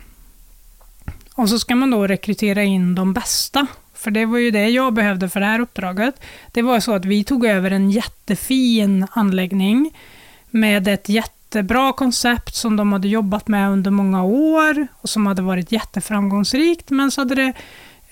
och 1.35 1.49
så 1.49 1.59
ska 1.59 1.75
man 1.75 1.91
då 1.91 2.07
rekrytera 2.07 2.63
in 2.63 2.95
de 2.95 3.13
bästa. 3.13 3.67
För 3.95 4.11
det 4.11 4.27
var 4.27 4.39
ju 4.39 4.51
det 4.51 4.69
jag 4.69 4.93
behövde 4.95 5.29
för 5.29 5.41
det 5.41 5.47
här 5.47 5.61
uppdraget. 5.61 6.15
Det 6.53 6.63
var 6.63 6.81
så 6.81 6.95
att 6.95 7.05
vi 7.05 7.25
tog 7.25 7.47
över 7.47 7.71
en 7.71 7.91
jättefin 7.91 9.07
anläggning 9.11 9.99
med 10.51 10.89
ett 10.89 11.09
jättebra 11.09 11.93
koncept 11.93 12.55
som 12.55 12.77
de 12.77 12.93
hade 12.93 13.09
jobbat 13.09 13.49
med 13.49 13.71
under 13.71 13.91
många 13.91 14.25
år 14.25 14.87
och 15.01 15.09
som 15.09 15.27
hade 15.27 15.43
varit 15.43 15.73
jätteframgångsrikt. 15.73 16.91
Men 16.91 17.11
så 17.11 17.21
hade 17.21 17.35
det, 17.35 17.53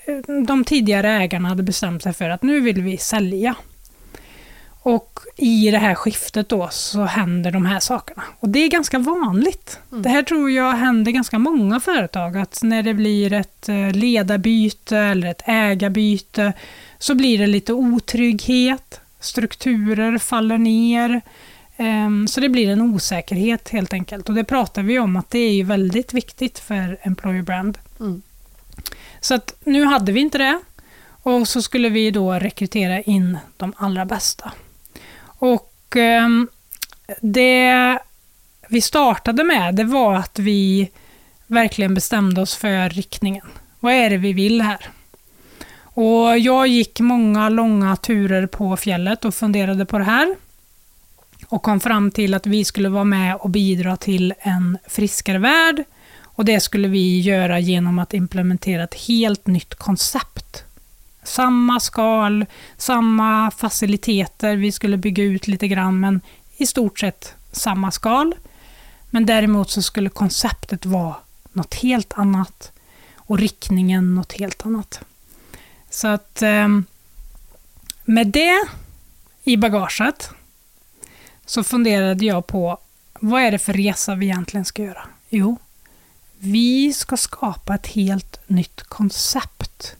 eh, 0.05 0.43
de 0.47 0.63
tidigare 0.63 1.11
ägarna 1.11 1.49
hade 1.49 1.63
bestämt 1.63 2.03
sig 2.03 2.13
för 2.13 2.29
att 2.29 2.43
nu 2.43 2.59
vill 2.59 2.81
vi 2.81 2.97
sälja. 2.97 3.55
Och 4.83 5.19
i 5.37 5.71
det 5.71 5.77
här 5.77 5.95
skiftet 5.95 6.49
då 6.49 6.69
så 6.71 7.03
händer 7.03 7.51
de 7.51 7.65
här 7.65 7.79
sakerna. 7.79 8.23
Och 8.39 8.49
det 8.49 8.59
är 8.59 8.69
ganska 8.69 8.99
vanligt. 8.99 9.79
Mm. 9.91 10.03
Det 10.03 10.09
här 10.09 10.23
tror 10.23 10.51
jag 10.51 10.71
händer 10.71 11.11
ganska 11.11 11.39
många 11.39 11.79
företag, 11.79 12.37
att 12.37 12.59
när 12.63 12.83
det 12.83 12.93
blir 12.93 13.33
ett 13.33 13.69
eh, 13.69 13.91
ledarbyte 13.91 14.97
eller 14.97 15.27
ett 15.27 15.41
ägarbyte 15.45 16.53
så 16.99 17.15
blir 17.15 17.37
det 17.37 17.47
lite 17.47 17.73
otrygghet, 17.73 18.99
strukturer 19.19 20.17
faller 20.17 20.57
ner, 20.57 21.21
ehm, 21.77 22.27
så 22.27 22.39
det 22.39 22.49
blir 22.49 22.69
en 22.69 22.81
osäkerhet 22.81 23.69
helt 23.69 23.93
enkelt. 23.93 24.29
Och 24.29 24.35
det 24.35 24.43
pratar 24.43 24.83
vi 24.83 24.99
om 24.99 25.15
att 25.15 25.29
det 25.29 25.39
är 25.39 25.63
väldigt 25.63 26.13
viktigt 26.13 26.59
för 26.59 26.97
employer 27.01 27.41
brand. 27.41 27.77
Mm. 27.99 28.21
Så 29.19 29.33
att 29.33 29.55
nu 29.63 29.85
hade 29.85 30.11
vi 30.11 30.19
inte 30.19 30.37
det 30.37 30.59
och 31.23 31.47
så 31.47 31.61
skulle 31.61 31.89
vi 31.89 32.11
då 32.11 32.33
rekrytera 32.33 33.01
in 33.01 33.37
de 33.57 33.73
allra 33.77 34.05
bästa. 34.05 34.51
Och 35.41 35.97
eh, 35.97 36.29
det 37.21 37.99
vi 38.67 38.81
startade 38.81 39.43
med, 39.43 39.75
det 39.75 39.83
var 39.83 40.13
att 40.13 40.39
vi 40.39 40.89
verkligen 41.47 41.93
bestämde 41.93 42.41
oss 42.41 42.55
för 42.55 42.89
riktningen. 42.89 43.45
Vad 43.79 43.93
är 43.93 44.09
det 44.09 44.17
vi 44.17 44.33
vill 44.33 44.61
här? 44.61 44.89
Och 45.83 46.37
jag 46.37 46.67
gick 46.67 46.99
många 46.99 47.49
långa 47.49 47.95
turer 47.95 48.47
på 48.47 48.77
fjället 48.77 49.25
och 49.25 49.35
funderade 49.35 49.85
på 49.85 49.97
det 49.97 50.03
här. 50.03 50.35
Och 51.47 51.63
kom 51.63 51.79
fram 51.79 52.11
till 52.11 52.33
att 52.33 52.45
vi 52.45 52.65
skulle 52.65 52.89
vara 52.89 53.03
med 53.03 53.35
och 53.35 53.49
bidra 53.49 53.97
till 53.97 54.33
en 54.39 54.77
friskare 54.87 55.37
värld. 55.37 55.83
Och 56.23 56.45
det 56.45 56.59
skulle 56.59 56.87
vi 56.87 57.19
göra 57.19 57.59
genom 57.59 57.99
att 57.99 58.13
implementera 58.13 58.83
ett 58.83 59.07
helt 59.07 59.47
nytt 59.47 59.75
koncept 59.75 60.65
samma 61.23 61.79
skal, 61.79 62.45
samma 62.77 63.51
faciliteter. 63.51 64.55
Vi 64.55 64.71
skulle 64.71 64.97
bygga 64.97 65.23
ut 65.23 65.47
lite 65.47 65.67
grann, 65.67 65.99
men 65.99 66.21
i 66.57 66.65
stort 66.65 66.99
sett 66.99 67.33
samma 67.51 67.91
skal. 67.91 68.35
Men 69.09 69.25
däremot 69.25 69.69
så 69.69 69.81
skulle 69.81 70.09
konceptet 70.09 70.85
vara 70.85 71.15
något 71.53 71.73
helt 71.73 72.13
annat 72.13 72.71
och 73.15 73.39
riktningen 73.39 74.15
något 74.15 74.33
helt 74.33 74.65
annat. 74.65 74.99
Så 75.89 76.07
att 76.07 76.41
ehm, 76.41 76.85
med 78.05 78.27
det 78.27 78.67
i 79.43 79.57
bagaget 79.57 80.29
så 81.45 81.63
funderade 81.63 82.25
jag 82.25 82.47
på 82.47 82.77
vad 83.19 83.41
är 83.41 83.51
det 83.51 83.59
för 83.59 83.73
resa 83.73 84.15
vi 84.15 84.25
egentligen 84.25 84.65
ska 84.65 84.83
göra? 84.83 85.03
Jo, 85.29 85.57
vi 86.39 86.93
ska 86.93 87.17
skapa 87.17 87.75
ett 87.75 87.87
helt 87.87 88.39
nytt 88.47 88.83
koncept 88.83 89.95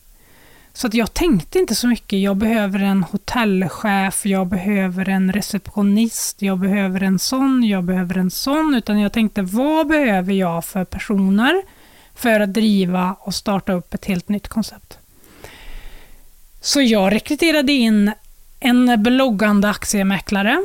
så 0.74 0.88
att 0.88 0.94
jag 0.94 1.14
tänkte 1.14 1.60
inte 1.60 1.76
så 1.76 1.88
mycket. 1.88 2.20
Jag 2.20 2.38
behöver 2.38 2.80
en 2.80 3.04
hotellchef, 3.04 4.26
jag 4.26 4.48
behöver 4.48 5.10
en 5.10 5.34
receptionist, 5.34 6.42
jag 6.42 6.60
behöver 6.60 7.04
en 7.04 7.20
sån, 7.20 7.64
jag 7.64 7.84
behöver 7.84 8.18
en 8.18 8.32
sån. 8.32 8.76
Utan 8.76 9.00
jag 9.00 9.14
tänkte, 9.14 9.42
vad 9.42 9.88
behöver 9.88 10.34
jag 10.34 10.66
för 10.66 10.86
personer 10.86 11.62
för 12.16 12.40
att 12.40 12.54
driva 12.54 13.16
och 13.20 13.36
starta 13.36 13.74
upp 13.74 13.94
ett 13.94 14.06
helt 14.06 14.30
nytt 14.30 14.48
koncept? 14.48 14.98
Så 16.62 16.82
jag 16.82 17.14
rekryterade 17.14 17.72
in 17.72 18.12
en 18.60 19.04
bloggande 19.04 19.70
aktiemäklare, 19.70 20.64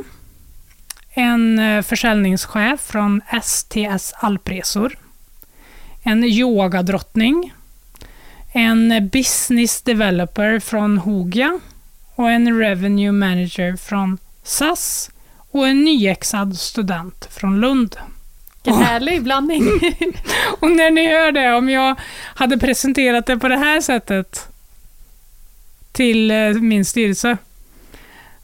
en 1.11 1.59
eh, 1.59 1.83
försäljningschef 1.83 2.81
från 2.81 3.21
STS 3.43 4.13
Alpresor, 4.17 4.99
en 6.03 6.25
yogadrottning, 6.25 7.53
en 8.57 9.09
business 9.13 9.83
developer 9.83 10.61
från 10.61 10.99
Hogia 10.99 11.61
och 12.15 12.31
en 12.31 12.59
revenue 12.59 13.13
manager 13.13 13.77
från 13.77 14.19
SAS 14.43 15.11
och 15.51 15.69
en 15.69 15.85
nyexad 15.85 16.59
student 16.59 17.29
från 17.31 17.61
Lund. 17.61 17.97
Vilken 18.65 18.83
härlig 18.83 19.23
blandning! 19.23 19.63
och 20.61 20.71
när 20.71 20.91
ni 20.91 21.07
hör 21.07 21.33
det, 21.33 21.53
om 21.53 21.69
jag 21.69 21.97
hade 22.35 22.59
presenterat 22.59 23.27
det 23.27 23.39
på 23.39 23.49
det 23.49 23.57
här 23.57 23.81
sättet 23.81 24.49
till 25.93 26.31
eh, 26.31 26.49
min 26.49 26.85
styrelse, 26.85 27.37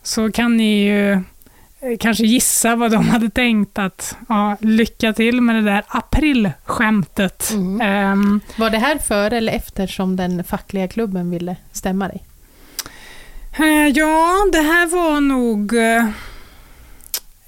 så 0.03 0.33
kan 0.33 0.57
ni 0.57 0.85
ju 0.85 1.22
kanske 2.01 2.25
gissa 2.25 2.77
vad 2.77 2.90
de 2.90 3.09
hade 3.09 3.31
tänkt 3.31 3.79
att 3.79 4.16
ja, 4.29 4.57
lycka 4.61 5.12
till 5.12 5.40
med 5.40 5.55
det 5.55 5.62
där 5.71 5.85
aprilskämtet. 5.88 7.51
Mm. 7.53 8.12
Um, 8.12 8.40
var 8.57 8.71
det 8.71 8.79
här 8.79 8.99
före 8.99 9.37
eller 9.37 9.53
efter 9.53 9.87
som 9.87 10.16
den 10.16 10.45
fackliga 10.45 10.88
klubben 10.88 11.31
ville 11.31 11.57
stämma 11.73 12.09
dig? 12.09 12.25
Uh, 13.61 13.88
ja, 13.88 14.37
det 14.53 14.62
här 14.62 14.87
var 14.87 15.21
nog 15.21 15.73
uh, 15.73 16.09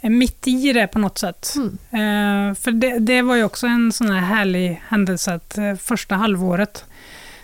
mitt 0.00 0.48
i 0.48 0.72
det 0.72 0.86
på 0.86 0.98
något 0.98 1.18
sätt. 1.18 1.54
Mm. 1.56 1.68
Uh, 1.68 2.54
för 2.54 2.70
det, 2.70 2.98
det, 2.98 3.22
var 3.22 3.36
ju 3.36 3.44
också 3.44 3.66
en 3.66 3.92
sån 3.92 4.10
här 4.10 4.20
härlig 4.20 4.82
händelse 4.88 5.34
att 5.34 5.58
första 5.80 6.14
halvåret 6.14 6.84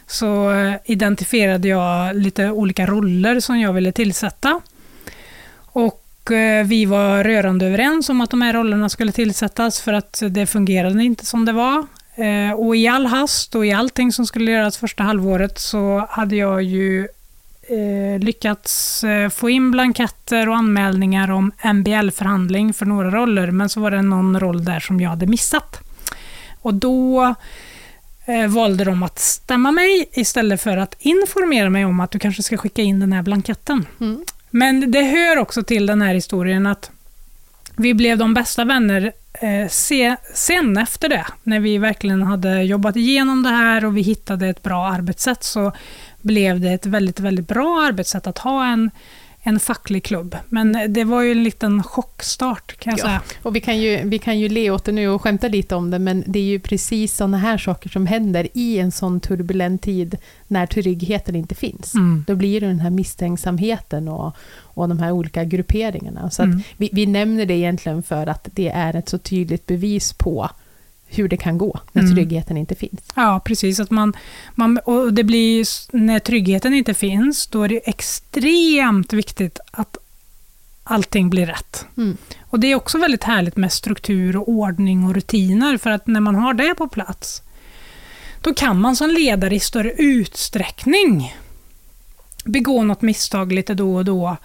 så 0.06 0.52
identifierade 0.84 1.68
jag 1.68 2.16
lite 2.16 2.50
olika 2.50 2.86
roller 2.86 3.40
som 3.40 3.60
jag 3.60 3.72
ville 3.72 3.92
tillsätta. 3.92 4.60
Och 5.72 5.84
eh, 5.84 6.09
Eh, 6.32 6.64
vi 6.64 6.84
var 6.84 7.24
rörande 7.24 7.66
överens 7.66 8.08
om 8.08 8.20
att 8.20 8.30
de 8.30 8.42
här 8.42 8.52
rollerna 8.52 8.88
skulle 8.88 9.12
tillsättas 9.12 9.80
för 9.80 9.92
att 9.92 10.22
det 10.30 10.46
fungerade 10.46 11.04
inte 11.04 11.26
som 11.26 11.44
det 11.44 11.52
var. 11.52 11.86
Eh, 12.14 12.52
och 12.52 12.76
i 12.76 12.88
all 12.88 13.06
hast 13.06 13.54
och 13.54 13.66
i 13.66 13.72
allting 13.72 14.12
som 14.12 14.26
skulle 14.26 14.50
göras 14.50 14.78
första 14.78 15.02
halvåret 15.02 15.58
så 15.58 16.06
hade 16.10 16.36
jag 16.36 16.62
ju 16.62 17.08
eh, 17.62 18.18
lyckats 18.18 19.04
få 19.30 19.50
in 19.50 19.70
blanketter 19.70 20.48
och 20.48 20.56
anmälningar 20.56 21.30
om 21.30 21.52
MBL-förhandling 21.74 22.72
för 22.72 22.86
några 22.86 23.10
roller, 23.10 23.50
men 23.50 23.68
så 23.68 23.80
var 23.80 23.90
det 23.90 24.02
någon 24.02 24.40
roll 24.40 24.64
där 24.64 24.80
som 24.80 25.00
jag 25.00 25.10
hade 25.10 25.26
missat. 25.26 25.80
Och 26.62 26.74
då 26.74 27.34
valde 28.48 28.84
de 28.84 29.02
att 29.02 29.18
stämma 29.18 29.72
mig 29.72 30.08
istället 30.12 30.60
för 30.60 30.76
att 30.76 30.96
informera 30.98 31.70
mig 31.70 31.84
om 31.84 32.00
att 32.00 32.10
du 32.10 32.18
kanske 32.18 32.42
ska 32.42 32.56
skicka 32.56 32.82
in 32.82 33.00
den 33.00 33.12
här 33.12 33.22
blanketten. 33.22 33.86
Mm. 34.00 34.24
Men 34.50 34.90
det 34.90 35.02
hör 35.02 35.36
också 35.36 35.62
till 35.62 35.86
den 35.86 36.02
här 36.02 36.14
historien 36.14 36.66
att 36.66 36.90
vi 37.76 37.94
blev 37.94 38.18
de 38.18 38.34
bästa 38.34 38.64
vänner 38.64 39.12
eh, 39.32 39.68
se, 39.68 40.16
sen 40.34 40.76
efter 40.76 41.08
det, 41.08 41.26
när 41.42 41.60
vi 41.60 41.78
verkligen 41.78 42.22
hade 42.22 42.62
jobbat 42.62 42.96
igenom 42.96 43.42
det 43.42 43.48
här 43.48 43.84
och 43.84 43.96
vi 43.96 44.00
hittade 44.00 44.48
ett 44.48 44.62
bra 44.62 44.86
arbetssätt, 44.86 45.44
så 45.44 45.72
blev 46.20 46.60
det 46.60 46.72
ett 46.72 46.86
väldigt, 46.86 47.20
väldigt 47.20 47.48
bra 47.48 47.82
arbetssätt 47.88 48.26
att 48.26 48.38
ha 48.38 48.66
en 48.66 48.90
en 49.42 49.60
facklig 49.60 50.04
klubb. 50.04 50.36
Men 50.48 50.78
det 50.88 51.04
var 51.04 51.22
ju 51.22 51.32
en 51.32 51.44
liten 51.44 51.82
chockstart 51.82 52.76
kan 52.76 52.90
jag 52.90 52.98
ja, 52.98 53.04
säga. 53.04 53.22
Och 53.42 53.56
vi, 53.56 53.60
kan 53.60 53.78
ju, 53.78 54.00
vi 54.04 54.18
kan 54.18 54.38
ju 54.38 54.48
le 54.48 54.70
åt 54.70 54.84
det 54.84 54.92
nu 54.92 55.08
och 55.08 55.22
skämta 55.22 55.48
lite 55.48 55.74
om 55.74 55.90
det, 55.90 55.98
men 55.98 56.24
det 56.26 56.38
är 56.38 56.44
ju 56.44 56.60
precis 56.60 57.16
sådana 57.16 57.38
här 57.38 57.58
saker 57.58 57.88
som 57.88 58.06
händer 58.06 58.48
i 58.54 58.78
en 58.78 58.92
sån 58.92 59.20
turbulent 59.20 59.82
tid 59.82 60.16
när 60.46 60.66
tryggheten 60.66 61.36
inte 61.36 61.54
finns. 61.54 61.94
Mm. 61.94 62.24
Då 62.26 62.34
blir 62.34 62.60
det 62.60 62.66
den 62.66 62.80
här 62.80 62.90
misstänksamheten 62.90 64.08
och, 64.08 64.36
och 64.58 64.88
de 64.88 64.98
här 64.98 65.10
olika 65.10 65.44
grupperingarna. 65.44 66.30
Så 66.30 66.42
mm. 66.42 66.62
vi, 66.76 66.90
vi 66.92 67.06
nämner 67.06 67.46
det 67.46 67.54
egentligen 67.54 68.02
för 68.02 68.26
att 68.26 68.48
det 68.52 68.68
är 68.68 68.96
ett 68.96 69.08
så 69.08 69.18
tydligt 69.18 69.66
bevis 69.66 70.12
på 70.12 70.50
hur 71.10 71.28
det 71.28 71.36
kan 71.36 71.58
gå 71.58 71.80
när 71.92 72.02
mm. 72.02 72.14
tryggheten 72.14 72.56
inte 72.56 72.74
finns. 72.74 73.00
Ja, 73.14 73.40
precis. 73.44 73.80
Att 73.80 73.90
man, 73.90 74.16
man, 74.54 74.78
och 74.78 75.12
det 75.12 75.24
blir, 75.24 75.66
när 75.96 76.18
tryggheten 76.18 76.74
inte 76.74 76.94
finns, 76.94 77.46
då 77.46 77.62
är 77.62 77.68
det 77.68 77.88
extremt 77.88 79.12
viktigt 79.12 79.60
att 79.70 79.96
allting 80.84 81.30
blir 81.30 81.46
rätt. 81.46 81.86
Mm. 81.96 82.16
Och 82.40 82.60
Det 82.60 82.66
är 82.66 82.74
också 82.74 82.98
väldigt 82.98 83.24
härligt 83.24 83.56
med 83.56 83.72
struktur, 83.72 84.36
och 84.36 84.48
ordning 84.48 85.04
och 85.04 85.14
rutiner, 85.14 85.76
för 85.76 85.90
att 85.90 86.06
när 86.06 86.20
man 86.20 86.34
har 86.34 86.54
det 86.54 86.74
på 86.74 86.88
plats, 86.88 87.42
då 88.40 88.54
kan 88.54 88.80
man 88.80 88.96
som 88.96 89.10
ledare 89.10 89.54
i 89.54 89.60
större 89.60 89.92
utsträckning 89.92 91.34
begå 92.44 92.82
något 92.82 93.02
misstag 93.02 93.52
lite 93.52 93.74
då 93.74 93.96
och 93.96 94.04
då 94.04 94.36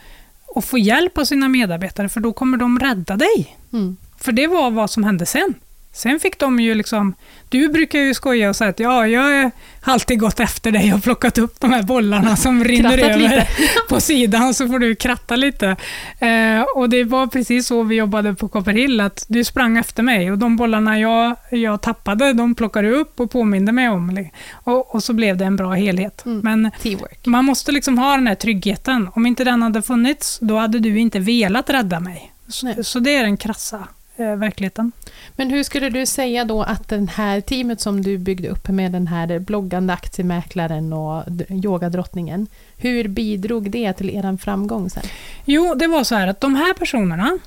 och 0.47 0.65
få 0.65 0.78
hjälp 0.78 1.17
av 1.17 1.25
sina 1.25 1.47
medarbetare, 1.47 2.10
för 2.10 2.19
då 2.19 2.34
kommer 2.34 2.58
de 2.58 2.80
rädda 2.80 3.17
dig. 3.17 3.58
Mm. 3.73 3.97
För 4.17 4.32
det 4.32 4.47
var 4.47 4.71
vad 4.71 4.89
som 4.89 5.04
hände 5.04 5.25
sen. 5.25 5.54
Sen 5.95 6.19
fick 6.19 6.39
de 6.39 6.60
ju 6.60 6.75
liksom... 6.75 7.13
Du 7.49 7.69
brukar 7.69 7.99
ju 7.99 8.13
skoja 8.13 8.49
och 8.49 8.55
säga 8.55 8.69
att 8.69 8.79
ja, 8.79 9.08
jag 9.08 9.51
har 9.81 9.93
alltid 9.93 10.19
gått 10.19 10.39
efter 10.39 10.71
dig 10.71 10.93
och 10.93 11.03
plockat 11.03 11.38
upp 11.38 11.60
de 11.60 11.73
här 11.73 11.84
bollarna 11.84 12.36
som 12.36 12.63
rinner 12.63 12.97
över 12.97 13.49
på 13.89 14.01
sidan, 14.01 14.53
så 14.53 14.67
får 14.67 14.79
du 14.79 14.95
kratta 14.95 15.36
lite. 15.36 15.75
Eh, 16.19 16.62
och 16.75 16.89
det 16.89 17.03
var 17.03 17.27
precis 17.27 17.67
så 17.67 17.84
vi 17.84 17.95
jobbade 17.95 18.34
på 18.34 18.47
Copperhill, 18.47 18.99
att 18.99 19.25
du 19.27 19.43
sprang 19.43 19.77
efter 19.77 20.03
mig 20.03 20.31
och 20.31 20.38
de 20.38 20.55
bollarna 20.55 20.99
jag, 20.99 21.36
jag 21.49 21.81
tappade, 21.81 22.34
de 22.34 22.55
plockade 22.55 22.88
du 22.88 22.95
upp 22.95 23.19
och 23.19 23.31
påminde 23.31 23.71
mig 23.71 23.89
om. 23.89 24.29
Och, 24.51 24.95
och 24.95 25.03
så 25.03 25.13
blev 25.13 25.38
det 25.38 25.45
en 25.45 25.55
bra 25.55 25.73
helhet. 25.73 26.25
Mm. 26.25 26.39
Men 26.43 26.71
Teamwork. 26.81 27.25
man 27.25 27.45
måste 27.45 27.71
liksom 27.71 27.97
ha 27.97 28.15
den 28.15 28.27
här 28.27 28.36
tryggheten. 28.36 29.10
Om 29.15 29.25
inte 29.25 29.43
den 29.43 29.62
hade 29.62 29.81
funnits, 29.81 30.39
då 30.41 30.58
hade 30.58 30.79
du 30.79 30.99
inte 30.99 31.19
velat 31.19 31.69
rädda 31.69 31.99
mig. 31.99 32.31
Så, 32.47 32.84
så 32.84 32.99
det 32.99 33.15
är 33.15 33.23
den 33.23 33.38
krassa 33.38 33.88
verkligheten. 34.17 34.91
Men 35.36 35.49
hur 35.49 35.63
skulle 35.63 35.89
du 35.89 36.06
säga 36.06 36.45
då 36.45 36.63
att 36.63 36.88
det 36.88 37.10
här 37.12 37.41
teamet 37.41 37.82
som 37.82 38.04
du 38.04 38.17
byggde 38.17 38.49
upp 38.49 38.67
med 38.67 38.91
den 38.91 39.08
här 39.08 39.39
bloggande 39.39 39.93
aktiemäklaren 39.93 40.93
och 40.93 41.23
yogadrottningen, 41.49 42.47
hur 42.78 43.08
bidrog 43.08 43.71
det 43.71 43.93
till 43.93 44.10
er 44.10 44.38
framgång 44.38 44.89
sen? 44.89 45.04
Jo, 45.45 45.75
det 45.75 45.88
var 45.88 46.04
så 46.04 46.15
här 46.15 46.28
att 46.28 46.41
de 46.41 46.56
här 46.56 46.73
personerna 46.73 47.38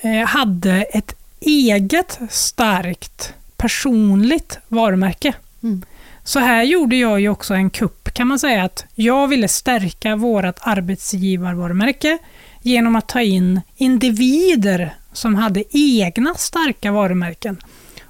eh, 0.00 0.26
hade 0.26 0.82
ett 0.82 1.14
eget 1.40 2.18
starkt 2.30 3.34
personligt 3.56 4.58
varumärke. 4.68 5.34
Mm. 5.62 5.82
Så 6.24 6.38
här 6.38 6.62
gjorde 6.62 6.96
jag 6.96 7.20
ju 7.20 7.28
också 7.28 7.54
en 7.54 7.70
kupp 7.70 7.98
kan 8.18 8.26
man 8.26 8.38
säga 8.38 8.64
att 8.64 8.84
jag 8.94 9.28
ville 9.28 9.48
stärka 9.48 10.16
vårt 10.16 10.58
arbetsgivarvarumärke 10.60 12.18
genom 12.62 12.96
att 12.96 13.08
ta 13.08 13.20
in 13.20 13.60
individer 13.76 14.94
som 15.12 15.34
hade 15.34 15.64
egna 15.76 16.34
starka 16.34 16.92
varumärken. 16.92 17.56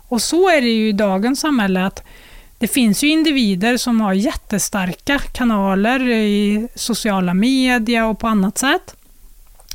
Och 0.08 0.22
så 0.22 0.48
är 0.48 0.60
det 0.60 0.68
ju 0.68 0.88
i 0.88 0.92
dagens 0.92 1.40
samhälle 1.40 1.86
att 1.86 2.02
det 2.58 2.68
finns 2.68 3.04
ju 3.04 3.08
individer 3.08 3.76
som 3.76 4.00
har 4.00 4.12
jättestarka 4.12 5.18
kanaler 5.18 6.08
i 6.08 6.68
sociala 6.74 7.34
medier 7.34 8.04
och 8.04 8.18
på 8.18 8.26
annat 8.26 8.58
sätt. 8.58 8.94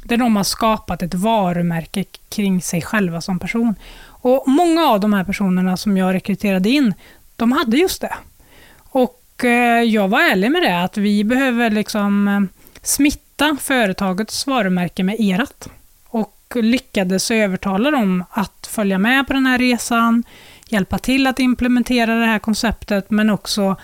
Där 0.04 0.18
de 0.18 0.36
har 0.36 0.44
skapat 0.44 1.02
ett 1.02 1.14
varumärke 1.14 2.04
kring 2.30 2.62
sig 2.62 2.82
själva 2.82 3.22
som 3.22 3.40
person. 3.40 3.76
Och 4.06 4.44
Många 4.48 4.84
av 4.84 5.00
de 5.00 5.14
här 5.14 5.24
personerna 5.24 5.78
som 5.78 5.98
jag 5.98 6.14
rekryterade 6.14 6.70
in, 6.70 6.94
de 7.36 7.52
hade 7.52 7.78
just 7.78 8.02
det. 8.02 8.14
Och 8.78 9.46
eh, 9.46 9.84
jag 9.84 10.08
var 10.08 10.22
ärlig 10.22 10.52
med 10.52 10.62
det, 10.62 10.84
att 10.84 10.98
vi 10.98 11.24
behöver 11.24 11.70
liksom 11.70 12.28
eh, 12.28 12.42
smitta 12.82 13.58
företagets 13.62 14.48
varumärke 14.48 15.04
med 15.04 15.20
erat 15.20 15.70
lyckades 16.56 17.32
övertala 17.32 17.92
dem 17.92 18.24
att 18.30 18.68
följa 18.72 18.98
med 18.98 19.28
på 19.28 19.34
den 19.34 19.46
här 19.46 19.58
resan, 19.58 20.24
hjälpa 20.70 20.98
till 20.98 21.28
att 21.28 21.40
implementera 21.40 22.16
det 22.16 22.26
här 22.26 22.40
konceptet, 22.40 23.12
men 23.12 23.30
också 23.30 23.76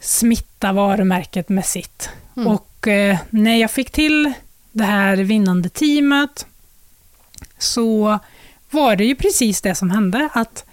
smitta 0.00 0.72
varumärket 0.72 1.48
med 1.48 1.66
sitt. 1.66 2.10
Mm. 2.36 2.48
Och 2.48 2.88
eh, 2.88 3.18
när 3.30 3.56
jag 3.56 3.70
fick 3.70 3.90
till 3.90 4.32
det 4.72 4.84
här 4.84 5.16
vinnande 5.16 5.68
teamet 5.68 6.46
så 7.58 8.18
var 8.70 8.96
det 8.96 9.04
ju 9.04 9.14
precis 9.14 9.60
det 9.60 9.74
som 9.74 9.90
hände, 9.90 10.28
att 10.32 10.64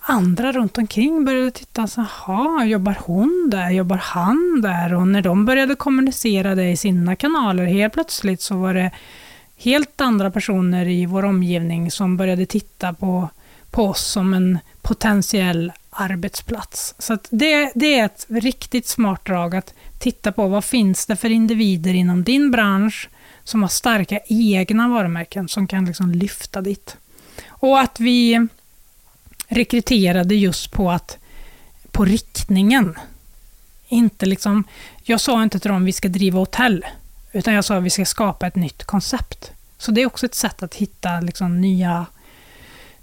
andra 0.00 0.52
runt 0.52 0.78
omkring 0.78 1.24
började 1.24 1.50
titta, 1.50 1.86
så, 1.86 2.04
jaha, 2.26 2.64
jobbar 2.64 2.98
hon 3.04 3.48
där, 3.50 3.70
jobbar 3.70 3.96
han 3.96 4.60
där? 4.62 4.94
Och 4.94 5.08
när 5.08 5.22
de 5.22 5.44
började 5.44 5.74
kommunicera 5.74 6.54
det 6.54 6.70
i 6.70 6.76
sina 6.76 7.16
kanaler, 7.16 7.64
helt 7.64 7.92
plötsligt 7.92 8.40
så 8.40 8.56
var 8.56 8.74
det 8.74 8.90
helt 9.56 10.00
andra 10.00 10.30
personer 10.30 10.88
i 10.88 11.06
vår 11.06 11.24
omgivning 11.24 11.90
som 11.90 12.16
började 12.16 12.46
titta 12.46 12.92
på, 12.92 13.28
på 13.70 13.84
oss 13.84 14.06
som 14.06 14.34
en 14.34 14.58
potentiell 14.82 15.72
arbetsplats. 15.90 16.94
Så 16.98 17.18
det, 17.30 17.72
det 17.74 17.98
är 17.98 18.04
ett 18.04 18.26
riktigt 18.28 18.86
smart 18.86 19.24
drag 19.24 19.56
att 19.56 19.74
titta 19.98 20.32
på 20.32 20.48
vad 20.48 20.64
finns 20.64 21.06
det 21.06 21.16
för 21.16 21.30
individer 21.30 21.94
inom 21.94 22.24
din 22.24 22.50
bransch 22.50 23.08
som 23.44 23.62
har 23.62 23.68
starka 23.68 24.20
egna 24.26 24.88
varumärken 24.88 25.48
som 25.48 25.66
kan 25.66 25.84
liksom 25.84 26.12
lyfta 26.12 26.60
ditt. 26.60 26.96
Och 27.48 27.80
att 27.80 28.00
vi 28.00 28.48
rekryterade 29.48 30.34
just 30.34 30.72
på 30.72 30.90
att 30.90 31.18
på 31.94 32.04
riktningen. 32.04 32.98
Inte 33.88 34.26
liksom, 34.26 34.64
jag 35.02 35.20
sa 35.20 35.42
inte 35.42 35.58
till 35.58 35.70
dem 35.70 35.82
att 35.82 35.88
vi 35.88 35.92
ska 35.92 36.08
driva 36.08 36.38
hotell, 36.38 36.84
utan 37.34 37.54
jag 37.54 37.64
sa 37.64 37.76
att 37.76 37.82
vi 37.82 37.90
ska 37.90 38.04
skapa 38.04 38.46
ett 38.46 38.56
nytt 38.56 38.84
koncept. 38.84 39.52
Så 39.78 39.90
det 39.90 40.02
är 40.02 40.06
också 40.06 40.26
ett 40.26 40.34
sätt 40.34 40.62
att 40.62 40.74
hitta 40.74 41.20
liksom 41.20 41.60
nya, 41.60 42.06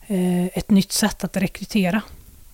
eh, 0.07 0.45
ett 0.45 0.69
nytt 0.69 0.91
sätt 0.91 1.23
att 1.23 1.37
rekrytera. 1.37 2.01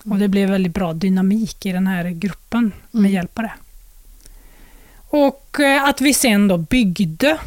Mm. 0.06 0.12
Och 0.12 0.20
det 0.20 0.28
blev 0.28 0.50
väldigt 0.50 0.74
bra 0.74 0.94
dynamik 0.94 1.66
i 1.66 1.72
den 1.72 1.88
här 1.88 2.10
gruppen 2.10 2.72
med 2.92 3.00
mm. 3.00 3.12
hjälp 3.12 3.40
av 3.40 3.44
det. 3.44 3.54
Och 5.10 5.60
eh, 5.60 5.84
att 5.84 6.02
vi 6.02 6.14
sen 6.14 6.48
då 6.48 6.58
byggde 6.58 7.38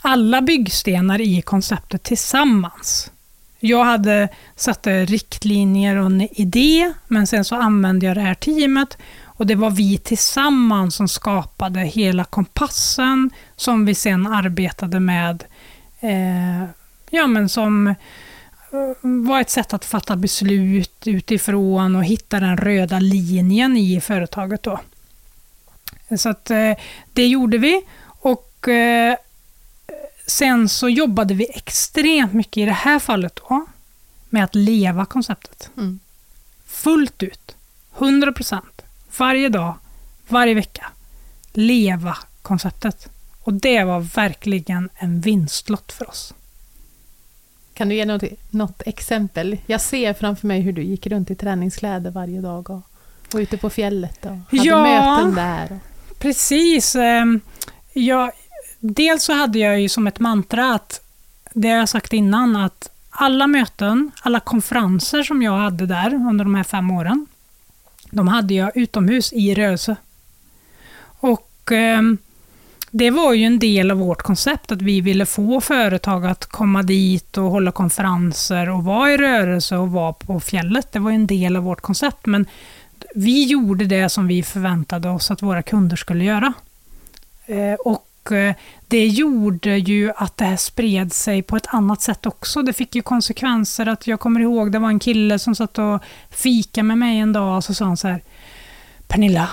alla 0.00 0.42
byggstenar 0.42 1.20
i 1.20 1.42
konceptet 1.42 2.02
tillsammans. 2.02 3.10
Jag 3.60 3.84
hade 3.84 4.28
satt 4.56 4.86
riktlinjer 4.86 5.96
och 5.96 6.06
en 6.06 6.20
idé, 6.20 6.92
men 7.08 7.26
sen 7.26 7.44
så 7.44 7.56
använde 7.56 8.06
jag 8.06 8.16
det 8.16 8.20
här 8.20 8.34
teamet 8.34 8.98
och 9.38 9.46
det 9.46 9.54
var 9.54 9.70
vi 9.70 9.98
tillsammans 9.98 10.94
som 10.94 11.08
skapade 11.08 11.80
hela 11.80 12.24
kompassen 12.24 13.30
som 13.56 13.86
vi 13.86 13.94
sen 13.94 14.26
arbetade 14.26 15.00
med, 15.00 15.44
eh, 16.00 16.64
ja 17.10 17.26
men 17.26 17.48
som 17.48 17.86
eh, 17.86 17.94
var 19.00 19.40
ett 19.40 19.50
sätt 19.50 19.74
att 19.74 19.84
fatta 19.84 20.16
beslut 20.16 21.06
utifrån 21.06 21.96
och 21.96 22.04
hitta 22.04 22.40
den 22.40 22.56
röda 22.56 22.98
linjen 22.98 23.76
i 23.76 24.00
företaget. 24.00 24.62
Då. 24.62 24.80
Så 26.18 26.28
att 26.28 26.50
eh, 26.50 26.72
det 27.12 27.26
gjorde 27.26 27.58
vi 27.58 27.82
och 28.06 28.68
eh, 28.68 29.16
Sen 30.28 30.68
så 30.68 30.88
jobbade 30.88 31.34
vi 31.34 31.46
extremt 31.54 32.32
mycket 32.32 32.56
i 32.56 32.64
det 32.64 32.72
här 32.72 32.98
fallet 32.98 33.40
då, 33.48 33.66
med 34.30 34.44
att 34.44 34.54
leva 34.54 35.04
konceptet. 35.04 35.70
Mm. 35.76 36.00
Fullt 36.66 37.22
ut. 37.22 37.56
100 37.98 38.32
procent. 38.32 38.77
Varje 39.18 39.48
dag, 39.48 39.74
varje 40.28 40.54
vecka. 40.54 40.86
Leva 41.52 42.16
konceptet. 42.42 43.08
Och 43.42 43.52
det 43.52 43.84
var 43.84 44.00
verkligen 44.00 44.88
en 44.94 45.20
vinstlott 45.20 45.92
för 45.92 46.08
oss. 46.08 46.34
Kan 47.74 47.88
du 47.88 47.94
ge 47.94 48.04
något, 48.04 48.22
något 48.50 48.82
exempel? 48.86 49.58
Jag 49.66 49.80
ser 49.80 50.14
framför 50.14 50.46
mig 50.46 50.60
hur 50.60 50.72
du 50.72 50.82
gick 50.82 51.06
runt 51.06 51.30
i 51.30 51.34
träningskläder 51.34 52.10
varje 52.10 52.40
dag 52.40 52.70
och 52.70 52.82
var 53.32 53.40
ute 53.40 53.56
på 53.56 53.70
fjället 53.70 54.26
och 54.26 54.30
hade 54.30 54.44
ja, 54.50 54.82
möten 54.82 55.34
där. 55.34 55.78
Precis. 56.18 56.96
Ehm, 56.96 57.40
jag, 57.92 58.30
dels 58.80 59.24
så 59.24 59.32
hade 59.32 59.58
jag 59.58 59.80
ju 59.80 59.88
som 59.88 60.06
ett 60.06 60.18
mantra 60.20 60.74
att, 60.74 61.00
det 61.52 61.68
har 61.68 61.76
jag 61.76 61.88
sagt 61.88 62.12
innan, 62.12 62.56
att 62.56 62.90
alla 63.10 63.46
möten, 63.46 64.10
alla 64.22 64.40
konferenser 64.40 65.22
som 65.22 65.42
jag 65.42 65.58
hade 65.58 65.86
där 65.86 66.14
under 66.14 66.44
de 66.44 66.54
här 66.54 66.64
fem 66.64 66.90
åren, 66.90 67.26
de 68.10 68.28
hade 68.28 68.54
jag 68.54 68.76
utomhus 68.76 69.32
i 69.32 69.54
rörelse. 69.54 69.96
Och 71.20 71.72
eh, 71.72 72.02
det 72.90 73.10
var 73.10 73.32
ju 73.32 73.44
en 73.44 73.58
del 73.58 73.90
av 73.90 73.98
vårt 73.98 74.22
koncept, 74.22 74.72
att 74.72 74.82
vi 74.82 75.00
ville 75.00 75.26
få 75.26 75.60
företag 75.60 76.26
att 76.26 76.46
komma 76.46 76.82
dit 76.82 77.38
och 77.38 77.44
hålla 77.44 77.72
konferenser 77.72 78.68
och 78.68 78.84
vara 78.84 79.12
i 79.12 79.16
rörelse 79.16 79.76
och 79.76 79.90
vara 79.90 80.12
på 80.12 80.40
fjället. 80.40 80.92
Det 80.92 80.98
var 80.98 81.10
en 81.10 81.26
del 81.26 81.56
av 81.56 81.62
vårt 81.62 81.80
koncept, 81.80 82.26
men 82.26 82.46
vi 83.14 83.44
gjorde 83.44 83.84
det 83.84 84.08
som 84.08 84.26
vi 84.26 84.42
förväntade 84.42 85.08
oss 85.10 85.30
att 85.30 85.42
våra 85.42 85.62
kunder 85.62 85.96
skulle 85.96 86.24
göra. 86.24 86.52
Eh, 87.46 87.74
och 87.74 88.07
det 88.88 89.06
gjorde 89.06 89.78
ju 89.78 90.12
att 90.16 90.36
det 90.36 90.44
här 90.44 90.56
spred 90.56 91.12
sig 91.12 91.42
på 91.42 91.56
ett 91.56 91.66
annat 91.66 92.02
sätt 92.02 92.26
också. 92.26 92.62
Det 92.62 92.72
fick 92.72 92.94
ju 92.94 93.02
konsekvenser 93.02 93.86
att 93.86 94.06
jag 94.06 94.20
kommer 94.20 94.40
ihåg, 94.40 94.72
det 94.72 94.78
var 94.78 94.88
en 94.88 94.98
kille 94.98 95.38
som 95.38 95.54
satt 95.54 95.78
och 95.78 96.02
fika 96.30 96.82
med 96.82 96.98
mig 96.98 97.18
en 97.18 97.32
dag 97.32 97.56
och 97.56 97.64
så 97.64 97.74
sa 97.74 97.84
han 97.84 97.96
så 97.96 98.08
här, 98.08 98.22
Pernilla, 99.08 99.48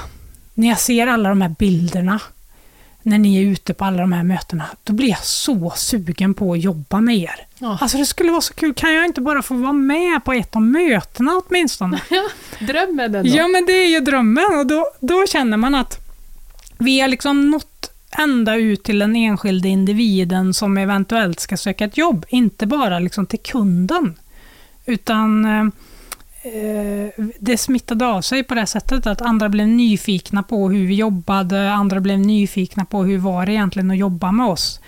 när 0.53 0.67
jag 0.67 0.79
ser 0.79 1.07
alla 1.07 1.29
de 1.29 1.41
här 1.41 1.55
bilderna, 1.59 2.19
när 3.01 3.17
ni 3.17 3.37
är 3.37 3.41
ute 3.41 3.73
på 3.73 3.85
alla 3.85 3.97
de 3.97 4.11
här 4.11 4.23
mötena, 4.23 4.65
då 4.83 4.93
blir 4.93 5.09
jag 5.09 5.23
så 5.23 5.73
sugen 5.75 6.33
på 6.33 6.53
att 6.53 6.61
jobba 6.61 7.01
med 7.01 7.17
er. 7.17 7.47
Oh. 7.59 7.83
Alltså 7.83 7.97
det 7.97 8.05
skulle 8.05 8.31
vara 8.31 8.41
så 8.41 8.53
kul, 8.53 8.73
kan 8.73 8.93
jag 8.93 9.05
inte 9.05 9.21
bara 9.21 9.41
få 9.41 9.53
vara 9.53 9.73
med 9.73 10.25
på 10.25 10.33
ett 10.33 10.55
av 10.55 10.61
mötena 10.61 11.41
åtminstone? 11.45 12.01
drömmen 12.59 13.15
ändå. 13.15 13.29
Ja, 13.29 13.47
men 13.47 13.65
det 13.65 13.73
är 13.73 13.87
ju 13.89 13.99
drömmen 13.99 14.59
och 14.59 14.67
då, 14.67 14.87
då 14.99 15.25
känner 15.27 15.57
man 15.57 15.75
att 15.75 15.99
vi 16.77 16.99
har 16.99 17.07
liksom 17.07 17.49
nått 17.49 17.91
ända 18.17 18.55
ut 18.55 18.83
till 18.83 18.99
den 18.99 19.15
enskilde 19.15 19.67
individen 19.67 20.53
som 20.53 20.77
eventuellt 20.77 21.39
ska 21.39 21.57
söka 21.57 21.85
ett 21.85 21.97
jobb, 21.97 22.25
inte 22.29 22.67
bara 22.67 22.99
liksom 22.99 23.25
till 23.25 23.39
kunden. 23.39 24.13
Utan 24.85 25.45
eh, 25.45 25.65
det 27.39 27.57
smittade 27.57 28.05
av 28.05 28.21
sig 28.21 28.43
på 28.43 28.55
det 28.55 28.65
sättet 28.65 29.07
att 29.07 29.21
andra 29.21 29.49
blev 29.49 29.67
nyfikna 29.67 30.43
på 30.43 30.69
hur 30.69 30.87
vi 30.87 30.95
jobbade, 30.95 31.71
andra 31.71 31.99
blev 31.99 32.19
nyfikna 32.19 32.85
på 32.85 33.03
hur 33.03 33.17
var 33.17 33.45
det 33.45 33.51
egentligen 33.51 33.91
att 33.91 33.97
jobba 33.97 34.31
med 34.31 34.47
oss 34.47 34.79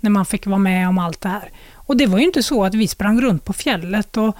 när 0.00 0.10
man 0.10 0.26
fick 0.26 0.46
vara 0.46 0.58
med 0.58 0.88
om 0.88 0.98
allt 0.98 1.20
det 1.20 1.28
här. 1.28 1.50
Och 1.74 1.96
det 1.96 2.06
var 2.06 2.18
ju 2.18 2.24
inte 2.24 2.42
så 2.42 2.64
att 2.64 2.74
vi 2.74 2.88
sprang 2.88 3.20
runt 3.20 3.44
på 3.44 3.52
fjället 3.52 4.16
och 4.16 4.36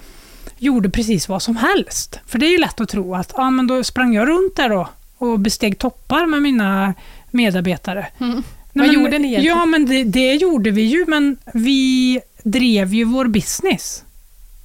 gjorde 0.58 0.90
precis 0.90 1.28
vad 1.28 1.42
som 1.42 1.56
helst. 1.56 2.20
För 2.26 2.38
det 2.38 2.46
är 2.46 2.50
ju 2.50 2.58
lätt 2.58 2.80
att 2.80 2.88
tro 2.88 3.14
att 3.14 3.32
ja, 3.36 3.50
men 3.50 3.66
då 3.66 3.84
sprang 3.84 4.14
jag 4.14 4.28
runt 4.28 4.56
där 4.56 4.68
då 4.68 4.88
och 5.18 5.40
besteg 5.40 5.78
toppar 5.78 6.26
med 6.26 6.42
mina 6.42 6.94
medarbetare. 7.34 8.06
Mm. 8.20 8.42
Vad 8.72 8.86
men, 8.86 8.94
gjorde 8.94 9.18
ni 9.18 9.28
egentligen? 9.28 9.58
Ja, 9.58 9.66
men 9.66 9.86
det, 9.86 10.04
det, 10.04 10.34
gjorde 10.34 10.70
vi 10.70 10.82
ju, 10.82 11.04
men 11.08 11.36
vi 11.54 12.20
drev 12.42 12.94
ju 12.94 13.04
vår 13.04 13.26
business. 13.26 14.04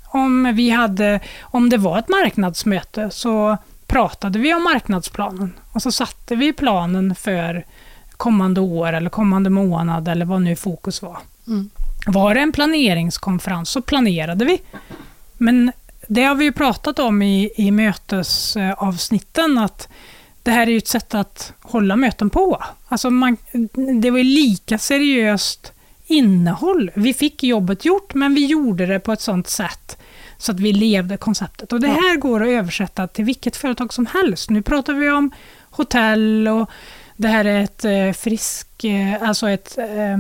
Om, 0.06 0.52
vi 0.56 0.70
hade, 0.70 1.20
om 1.42 1.70
det 1.70 1.78
var 1.78 2.00
ett 2.00 2.10
marknadsmöte 2.10 3.10
så 3.12 3.58
pratade 3.88 4.40
vi 4.40 4.54
om 4.54 4.64
marknadsplanen 4.64 5.54
och 5.72 5.82
så 5.82 5.92
satte 5.92 6.36
vi 6.36 6.54
planen 6.54 7.16
för 7.16 7.66
kommande 8.12 8.62
år 8.62 8.94
eller 8.94 9.10
kommande 9.10 9.50
månad 9.50 10.08
eller 10.08 10.26
vad 10.26 10.42
nu 10.42 10.56
fokus 10.56 11.02
var. 11.02 11.18
Mm. 11.48 11.70
Var 12.08 12.36
det 12.36 12.42
en 12.42 12.52
planeringskonferens 12.52 13.70
så 13.70 13.82
planerade 13.82 14.46
vi. 14.46 14.62
Men 15.38 15.72
det 16.08 16.24
har 16.24 16.36
vi 16.36 16.46
ju 16.46 16.52
pratat 16.52 17.00
om 17.00 17.22
i, 17.22 17.52
i 17.56 17.72
mötesavsnitten, 17.72 19.58
att 19.58 19.88
det 20.50 20.54
här 20.54 20.68
är 20.68 20.72
ju 20.72 20.78
ett 20.78 20.88
sätt 20.88 21.14
att 21.14 21.54
hålla 21.62 21.96
möten 21.96 22.30
på. 22.30 22.64
Alltså 22.88 23.10
man, 23.10 23.38
det 24.02 24.12
var 24.12 24.18
ju 24.18 24.24
lika 24.24 24.78
seriöst 24.78 25.74
innehåll. 26.08 26.92
Vi 26.96 27.14
fick 27.14 27.44
jobbet 27.44 27.86
gjort, 27.86 28.14
men 28.14 28.34
vi 28.34 28.46
gjorde 28.46 28.86
det 28.86 29.00
på 29.00 29.12
ett 29.12 29.22
sånt 29.22 29.48
sätt 29.48 29.98
så 30.38 30.52
att 30.52 30.60
vi 30.60 30.74
levde 30.74 31.18
konceptet. 31.18 31.74
Och 31.74 31.82
det 31.82 31.88
här 31.88 32.18
går 32.18 32.44
att 32.44 32.50
översätta 32.50 33.08
till 33.08 33.26
vilket 33.26 33.56
företag 33.56 33.94
som 33.94 34.06
helst. 34.06 34.50
Nu 34.50 34.62
pratar 34.62 34.94
vi 34.94 35.10
om 35.10 35.32
hotell 35.70 36.48
och 36.48 36.70
det 37.16 37.28
här 37.28 37.46
är 37.46 37.64
ett 37.64 37.86
eh, 37.86 38.12
frisk, 38.12 38.84
eh, 38.84 39.24
alltså 39.24 39.50
ett 39.50 39.78
eh, 39.78 40.18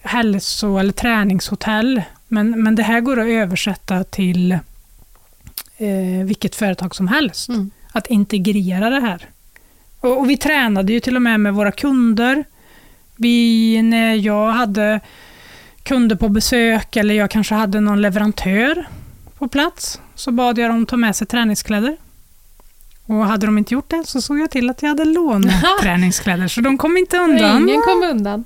hälso 0.00 0.78
eller 0.78 0.92
träningshotell. 0.92 2.02
Men, 2.28 2.62
men 2.62 2.74
det 2.74 2.82
här 2.82 3.00
går 3.00 3.20
att 3.20 3.26
översätta 3.26 4.04
till 4.04 4.52
eh, 5.76 6.24
vilket 6.24 6.54
företag 6.54 6.94
som 6.94 7.08
helst. 7.08 7.48
Mm. 7.48 7.70
Att 7.92 8.06
integrera 8.06 8.90
det 8.90 9.00
här. 9.00 9.28
Och, 10.04 10.18
och, 10.18 10.30
vi 10.30 10.36
tränade 10.36 10.92
ju 10.92 11.00
till 11.00 11.16
och 11.16 11.22
med 11.22 11.40
med 11.40 11.54
våra 11.54 11.72
kunder. 11.72 12.44
Vi, 13.16 13.82
när 13.82 14.14
jag 14.14 14.52
hade 14.52 15.00
kunder 15.82 16.16
på 16.16 16.28
besök 16.28 16.96
eller 16.96 17.14
jag 17.14 17.30
kanske 17.30 17.54
hade 17.54 17.80
någon 17.80 18.02
leverantör 18.02 18.88
på 19.38 19.48
plats 19.48 20.00
så 20.14 20.30
bad 20.30 20.58
jag 20.58 20.70
dem 20.70 20.86
ta 20.86 20.96
med 20.96 21.16
sig 21.16 21.26
träningskläder. 21.26 21.96
Och 23.06 23.26
hade 23.26 23.46
de 23.46 23.58
inte 23.58 23.74
gjort 23.74 23.90
det 23.90 24.04
så 24.06 24.20
såg 24.20 24.38
jag 24.38 24.50
till 24.50 24.70
att 24.70 24.82
jag 24.82 24.88
hade 24.88 25.04
låneträningskläder 25.14 26.48
så 26.48 26.60
de 26.60 26.78
kom 26.78 26.96
inte 26.96 27.18
undan. 27.18 27.68
Ingen 27.68 27.82
kom 27.82 28.02
undan. 28.02 28.44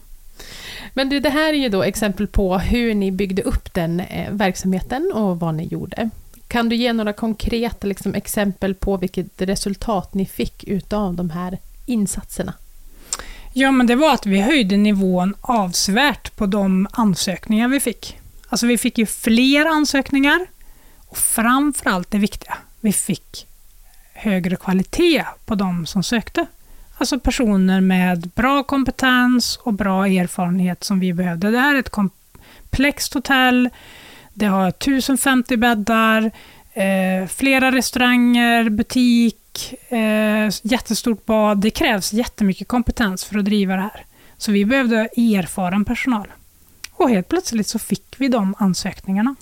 Men 0.94 1.08
du, 1.08 1.20
det 1.20 1.30
här 1.30 1.52
är 1.52 1.58
ju 1.58 1.68
då 1.68 1.82
exempel 1.82 2.26
på 2.26 2.58
hur 2.58 2.94
ni 2.94 3.12
byggde 3.12 3.42
upp 3.42 3.74
den 3.74 4.00
eh, 4.00 4.32
verksamheten 4.32 5.12
och 5.14 5.40
vad 5.40 5.54
ni 5.54 5.66
gjorde. 5.66 6.10
Kan 6.48 6.68
du 6.68 6.76
ge 6.76 6.92
några 6.92 7.12
konkreta 7.12 7.86
liksom, 7.86 8.14
exempel 8.14 8.74
på 8.74 8.96
vilket 8.96 9.42
resultat 9.42 10.14
ni 10.14 10.26
fick 10.26 10.64
utav 10.64 11.14
de 11.14 11.30
här 11.30 11.58
insatserna? 11.86 12.54
Ja, 13.52 13.70
men 13.72 13.86
det 13.86 13.96
var 13.96 14.14
att 14.14 14.26
vi 14.26 14.40
höjde 14.40 14.76
nivån 14.76 15.34
avsevärt 15.40 16.36
på 16.36 16.46
de 16.46 16.88
ansökningar 16.92 17.68
vi 17.68 17.80
fick. 17.80 18.18
Alltså 18.48 18.66
vi 18.66 18.78
fick 18.78 18.98
ju 18.98 19.06
fler 19.06 19.66
ansökningar 19.66 20.46
och 20.96 21.18
framförallt 21.18 22.10
det 22.10 22.18
viktiga, 22.18 22.58
vi 22.80 22.92
fick 22.92 23.46
högre 24.12 24.56
kvalitet 24.56 25.24
på 25.44 25.54
de 25.54 25.86
som 25.86 26.02
sökte. 26.02 26.46
Alltså 26.98 27.20
personer 27.20 27.80
med 27.80 28.28
bra 28.34 28.62
kompetens 28.62 29.56
och 29.56 29.72
bra 29.72 30.06
erfarenhet 30.06 30.84
som 30.84 31.00
vi 31.00 31.12
behövde. 31.12 31.50
Det 31.50 31.58
här 31.58 31.74
är 31.74 31.78
ett 31.78 31.90
komplext 31.90 33.14
hotell 33.14 33.68
det 34.38 34.46
har 34.46 34.68
1050 34.68 35.56
bäddar, 35.56 36.30
eh, 36.72 37.28
flera 37.28 37.72
restauranger, 37.72 38.68
butik, 38.68 39.74
eh, 39.88 40.50
jättestort 40.62 41.26
bad. 41.26 41.58
Det 41.58 41.70
krävs 41.70 42.12
jättemycket 42.12 42.68
kompetens 42.68 43.24
för 43.24 43.38
att 43.38 43.44
driva 43.44 43.74
det 43.74 43.82
här. 43.82 44.04
Så 44.36 44.52
vi 44.52 44.64
behövde 44.64 44.96
erfaren 45.16 45.84
personal. 45.84 46.26
Och 46.92 47.10
helt 47.10 47.28
plötsligt 47.28 47.66
så 47.66 47.78
fick 47.78 48.14
vi 48.18 48.28
de 48.28 48.54
ansökningarna. 48.58 49.34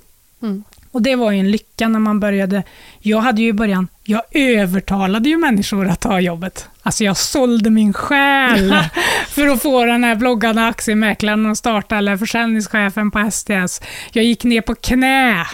Mm. 0.43 0.65
Och 0.97 1.03
det 1.03 1.17
var 1.17 1.31
ju 1.31 1.41
en 1.41 1.51
lycka 1.51 1.89
när 1.89 1.99
man 1.99 2.21
började. 2.21 2.63
Jag 3.01 3.21
hade 3.21 3.43
ju 3.43 3.49
i 3.49 3.53
början, 3.53 3.89
jag 4.05 4.23
övertalade 4.31 5.29
ju 5.29 5.37
människor 5.37 5.89
att 5.89 6.01
ta 6.01 6.21
jobbet. 6.21 6.69
Alltså 6.83 7.05
jag 7.05 7.17
sålde 7.17 7.71
min 7.71 7.93
själ 7.93 8.77
för 9.29 9.47
att 9.47 9.63
få 9.63 9.85
den 9.85 10.05
här 10.05 10.15
bloggande 10.15 10.67
aktiemäklaren 10.67 11.47
att 11.47 11.59
starta, 11.59 11.97
eller 11.97 12.17
försäljningschefen 12.17 13.11
på 13.11 13.31
STS. 13.31 13.81
Jag 14.13 14.25
gick 14.25 14.45
ner 14.45 14.61
på 14.61 14.75
knä 14.75 15.47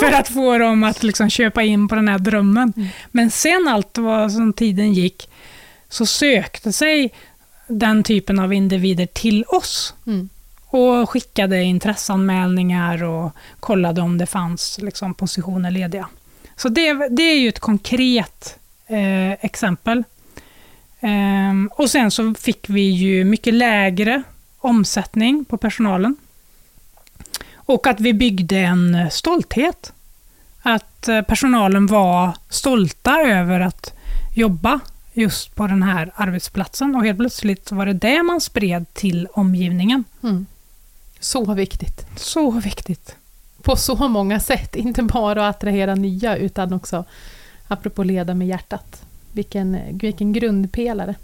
för 0.00 0.12
att 0.12 0.28
få 0.28 0.58
dem 0.58 0.84
att 0.84 1.02
liksom 1.02 1.30
köpa 1.30 1.62
in 1.62 1.88
på 1.88 1.94
den 1.94 2.08
här 2.08 2.18
drömmen. 2.18 2.72
Mm. 2.76 2.88
Men 3.10 3.30
sen 3.30 3.68
allt 3.68 3.98
vad 3.98 4.32
som 4.32 4.52
tiden 4.52 4.92
gick, 4.92 5.28
så 5.88 6.06
sökte 6.06 6.72
sig 6.72 7.12
den 7.66 8.02
typen 8.02 8.38
av 8.38 8.52
individer 8.52 9.06
till 9.06 9.44
oss. 9.44 9.94
Mm 10.06 10.28
och 10.72 11.10
skickade 11.10 11.62
intresseanmälningar 11.62 13.02
och 13.02 13.32
kollade 13.60 14.00
om 14.00 14.18
det 14.18 14.26
fanns 14.26 14.78
liksom, 14.82 15.14
positioner 15.14 15.70
lediga. 15.70 16.08
Så 16.56 16.68
det, 16.68 17.08
det 17.08 17.22
är 17.22 17.38
ju 17.38 17.48
ett 17.48 17.60
konkret 17.60 18.58
eh, 18.86 19.32
exempel. 19.32 20.04
Ehm, 21.00 21.70
och 21.72 21.90
sen 21.90 22.10
så 22.10 22.34
fick 22.34 22.68
vi 22.68 22.90
ju 22.90 23.24
mycket 23.24 23.54
lägre 23.54 24.22
omsättning 24.58 25.44
på 25.44 25.56
personalen. 25.56 26.16
Och 27.54 27.86
att 27.86 28.00
vi 28.00 28.12
byggde 28.12 28.58
en 28.58 29.10
stolthet. 29.10 29.92
Att 30.62 31.08
eh, 31.08 31.22
personalen 31.22 31.86
var 31.86 32.36
stolta 32.48 33.20
över 33.20 33.60
att 33.60 33.94
jobba 34.34 34.80
just 35.12 35.54
på 35.54 35.66
den 35.66 35.82
här 35.82 36.12
arbetsplatsen 36.14 36.94
och 36.94 37.04
helt 37.04 37.18
plötsligt 37.18 37.72
var 37.72 37.86
det 37.86 37.92
det 37.92 38.22
man 38.22 38.40
spred 38.40 38.86
till 38.94 39.28
omgivningen. 39.32 40.04
Mm. 40.22 40.46
Så 41.22 41.54
viktigt. 41.54 42.06
Så 42.16 42.50
viktigt. 42.50 43.16
På 43.62 43.76
så 43.76 44.08
många 44.08 44.40
sätt, 44.40 44.76
inte 44.76 45.02
bara 45.02 45.48
att 45.48 45.56
attrahera 45.56 45.94
nya 45.94 46.36
utan 46.36 46.72
också, 46.72 47.04
apropå 47.68 48.02
leda 48.02 48.34
med 48.34 48.48
hjärtat, 48.48 49.02
vilken, 49.32 49.78
vilken 49.92 50.32
grundpelare. 50.32 51.14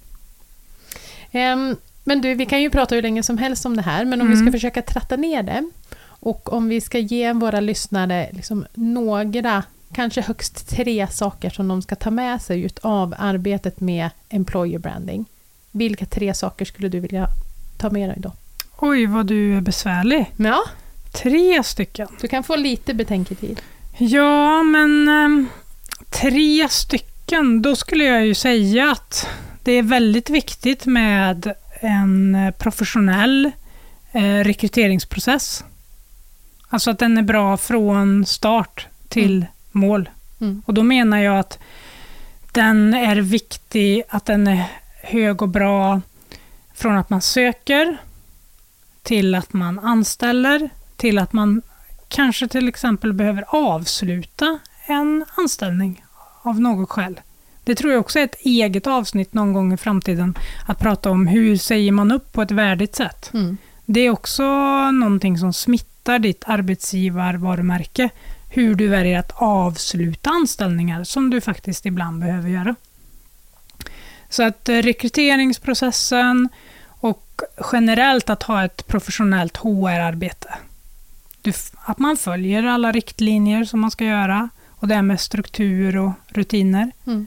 Um, 1.32 1.76
men 2.04 2.20
du, 2.20 2.34
vi 2.34 2.46
kan 2.46 2.62
ju 2.62 2.70
prata 2.70 2.94
hur 2.94 3.02
länge 3.02 3.22
som 3.22 3.38
helst 3.38 3.66
om 3.66 3.76
det 3.76 3.82
här, 3.82 4.04
men 4.04 4.20
om 4.20 4.26
mm. 4.26 4.38
vi 4.38 4.44
ska 4.44 4.52
försöka 4.52 4.82
tratta 4.82 5.16
ner 5.16 5.42
det 5.42 5.70
och 6.02 6.52
om 6.52 6.68
vi 6.68 6.80
ska 6.80 6.98
ge 6.98 7.32
våra 7.32 7.60
lyssnare 7.60 8.28
liksom 8.32 8.66
några, 8.74 9.62
kanske 9.92 10.20
högst 10.20 10.68
tre 10.68 11.06
saker 11.06 11.50
som 11.50 11.68
de 11.68 11.82
ska 11.82 11.94
ta 11.94 12.10
med 12.10 12.42
sig 12.42 12.68
av 12.82 13.14
arbetet 13.18 13.80
med 13.80 14.10
employer 14.28 14.78
branding. 14.78 15.24
Vilka 15.70 16.06
tre 16.06 16.34
saker 16.34 16.64
skulle 16.64 16.88
du 16.88 17.00
vilja 17.00 17.28
ta 17.76 17.90
med 17.90 18.08
dig 18.08 18.16
då? 18.18 18.32
Oj, 18.80 19.06
vad 19.06 19.26
du 19.26 19.56
är 19.56 19.60
besvärlig. 19.60 20.32
Ja. 20.36 20.64
Tre 21.12 21.62
stycken. 21.62 22.08
Du 22.20 22.28
kan 22.28 22.42
få 22.42 22.56
lite 22.56 22.94
betänketid. 22.94 23.60
Ja, 23.96 24.62
men 24.62 25.08
eh, 25.08 25.46
tre 26.10 26.68
stycken. 26.68 27.62
Då 27.62 27.76
skulle 27.76 28.04
jag 28.04 28.26
ju 28.26 28.34
säga 28.34 28.90
att 28.90 29.28
det 29.62 29.72
är 29.72 29.82
väldigt 29.82 30.30
viktigt 30.30 30.86
med 30.86 31.54
en 31.80 32.52
professionell 32.58 33.50
eh, 34.12 34.22
rekryteringsprocess. 34.22 35.64
Alltså 36.68 36.90
att 36.90 36.98
den 36.98 37.18
är 37.18 37.22
bra 37.22 37.56
från 37.56 38.26
start 38.26 38.86
till 39.08 39.36
mm. 39.36 39.48
mål. 39.72 40.08
Mm. 40.40 40.62
Och 40.66 40.74
då 40.74 40.82
menar 40.82 41.18
jag 41.18 41.38
att 41.38 41.58
den 42.52 42.94
är 42.94 43.16
viktig, 43.16 44.02
att 44.08 44.26
den 44.26 44.46
är 44.46 44.64
hög 45.02 45.42
och 45.42 45.48
bra 45.48 46.00
från 46.74 46.96
att 46.96 47.10
man 47.10 47.20
söker 47.20 47.96
till 49.08 49.34
att 49.34 49.52
man 49.52 49.78
anställer, 49.78 50.70
till 50.96 51.18
att 51.18 51.32
man 51.32 51.62
kanske 52.08 52.48
till 52.48 52.68
exempel 52.68 53.12
behöver 53.12 53.44
avsluta 53.48 54.58
en 54.86 55.24
anställning 55.36 56.04
av 56.42 56.60
något 56.60 56.90
skäl. 56.90 57.20
Det 57.64 57.74
tror 57.74 57.92
jag 57.92 58.00
också 58.00 58.18
är 58.18 58.24
ett 58.24 58.40
eget 58.40 58.86
avsnitt 58.86 59.34
någon 59.34 59.52
gång 59.52 59.72
i 59.72 59.76
framtiden, 59.76 60.34
att 60.66 60.78
prata 60.78 61.10
om 61.10 61.26
hur 61.26 61.56
säger 61.56 61.92
man 61.92 62.12
upp 62.12 62.32
på 62.32 62.42
ett 62.42 62.50
värdigt 62.50 62.96
sätt. 62.96 63.30
Mm. 63.34 63.56
Det 63.84 64.00
är 64.00 64.10
också 64.10 64.44
någonting 64.90 65.38
som 65.38 65.52
smittar 65.52 66.18
ditt 66.18 66.44
arbetsgivarvarumärke, 66.46 68.08
hur 68.50 68.74
du 68.74 68.88
väljer 68.88 69.18
att 69.18 69.32
avsluta 69.34 70.30
anställningar, 70.30 71.04
som 71.04 71.30
du 71.30 71.40
faktiskt 71.40 71.86
ibland 71.86 72.20
behöver 72.20 72.48
göra. 72.48 72.74
Så 74.28 74.42
att 74.42 74.68
rekryteringsprocessen, 74.68 76.48
och 77.00 77.40
generellt 77.72 78.30
att 78.30 78.42
ha 78.42 78.64
ett 78.64 78.86
professionellt 78.86 79.56
HR-arbete. 79.56 80.58
Att 81.74 81.98
man 81.98 82.16
följer 82.16 82.62
alla 82.62 82.92
riktlinjer 82.92 83.64
som 83.64 83.80
man 83.80 83.90
ska 83.90 84.04
göra 84.04 84.48
och 84.68 84.88
det 84.88 85.02
med 85.02 85.20
struktur 85.20 85.96
och 85.96 86.12
rutiner. 86.28 86.90
Mm. 87.06 87.26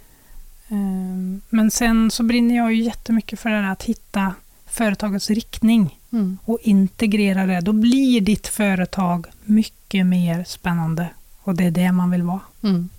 Ehm, 0.69 1.41
men 1.49 1.71
sen 1.71 2.11
så 2.11 2.23
brinner 2.23 2.55
jag 2.55 2.73
ju 2.73 2.83
jättemycket 2.83 3.39
för 3.39 3.49
det 3.49 3.55
där 3.61 3.71
att 3.71 3.83
hitta 3.83 4.35
företagets 4.65 5.29
riktning 5.29 5.99
mm. 6.11 6.37
och 6.45 6.59
integrera 6.61 7.45
det. 7.45 7.61
Då 7.61 7.71
blir 7.71 8.21
ditt 8.21 8.47
företag 8.47 9.27
mycket 9.43 10.05
mer 10.05 10.43
spännande 10.43 11.07
och 11.43 11.55
det 11.55 11.63
är 11.63 11.71
det 11.71 11.91
man 11.91 12.11
vill 12.11 12.23
vara. 12.23 12.39
Mm. 12.63 12.89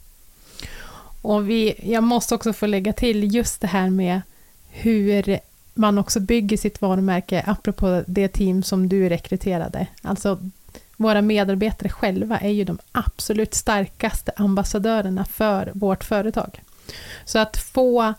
Och 1.23 1.51
vi, 1.51 1.75
jag 1.93 2.05
måste 2.05 2.35
också 2.35 2.53
få 2.53 2.66
lägga 2.66 2.93
till 2.93 3.35
just 3.35 3.61
det 3.61 3.66
här 3.66 3.91
med 3.91 4.20
hur 4.70 5.39
man 5.75 5.99
också 5.99 6.20
bygger 6.20 6.57
sitt 6.57 6.81
varumärke, 6.81 7.45
apropå 7.47 8.05
det 8.07 8.29
team 8.29 8.62
som 8.62 8.89
du 8.89 9.09
rekryterade. 9.09 9.87
Alltså, 10.03 10.39
våra 10.97 11.23
medarbetare 11.23 11.89
själva 11.89 12.39
är 12.39 12.51
ju 12.51 12.64
de 12.64 12.79
absolut 12.93 13.55
starkaste 13.55 14.33
ambassadörerna 14.37 15.25
för 15.25 15.70
vårt 15.75 16.05
företag. 16.05 16.62
Så 17.25 17.39
att 17.39 17.57
få 17.57 18.14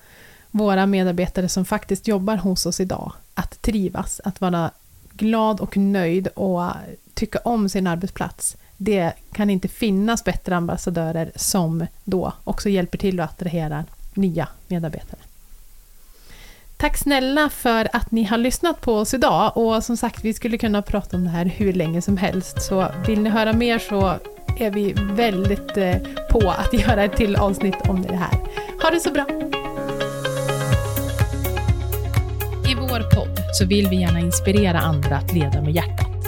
våra 0.51 0.85
medarbetare 0.85 1.49
som 1.49 1.65
faktiskt 1.65 2.07
jobbar 2.07 2.37
hos 2.37 2.65
oss 2.65 2.79
idag 2.79 3.11
att 3.33 3.61
trivas, 3.61 4.21
att 4.23 4.41
vara 4.41 4.71
glad 5.13 5.59
och 5.59 5.77
nöjd 5.77 6.27
och 6.27 6.71
tycka 7.13 7.39
om 7.39 7.69
sin 7.69 7.87
arbetsplats, 7.87 8.57
det 8.77 9.13
kan 9.31 9.49
inte 9.49 9.67
finnas 9.67 10.23
bättre 10.23 10.55
ambassadörer 10.55 11.31
som 11.35 11.85
då 12.03 12.33
också 12.43 12.69
hjälper 12.69 12.97
till 12.97 13.19
att 13.19 13.31
attrahera 13.31 13.85
nya 14.13 14.47
medarbetare. 14.67 15.19
Tack 16.83 16.97
snälla 16.97 17.49
för 17.49 17.87
att 17.93 18.11
ni 18.11 18.23
har 18.23 18.37
lyssnat 18.37 18.81
på 18.81 18.93
oss 18.95 19.13
idag 19.13 19.57
och 19.57 19.83
som 19.83 19.97
sagt, 19.97 20.23
vi 20.23 20.33
skulle 20.33 20.57
kunna 20.57 20.81
prata 20.81 21.17
om 21.17 21.23
det 21.23 21.29
här 21.29 21.45
hur 21.45 21.73
länge 21.73 22.01
som 22.01 22.17
helst. 22.17 22.61
Så 22.61 22.87
vill 23.07 23.21
ni 23.21 23.29
höra 23.29 23.53
mer 23.53 23.79
så 23.79 24.15
är 24.59 24.71
vi 24.71 24.93
väldigt 24.97 25.77
eh, 25.77 25.95
på 26.31 26.49
att 26.49 26.73
göra 26.87 27.03
ett 27.03 27.17
till 27.17 27.35
avsnitt 27.35 27.75
om 27.89 28.01
det 28.01 28.15
här. 28.15 28.31
Ha 28.81 28.89
det 28.91 28.99
så 28.99 29.11
bra! 29.11 29.25
I 32.67 32.75
vår 32.75 33.15
podd 33.15 33.39
så 33.53 33.65
vill 33.65 33.87
vi 33.89 33.95
gärna 33.95 34.19
inspirera 34.19 34.79
andra 34.79 35.17
att 35.17 35.33
leda 35.33 35.61
med 35.61 35.75
hjärtat. 35.75 36.25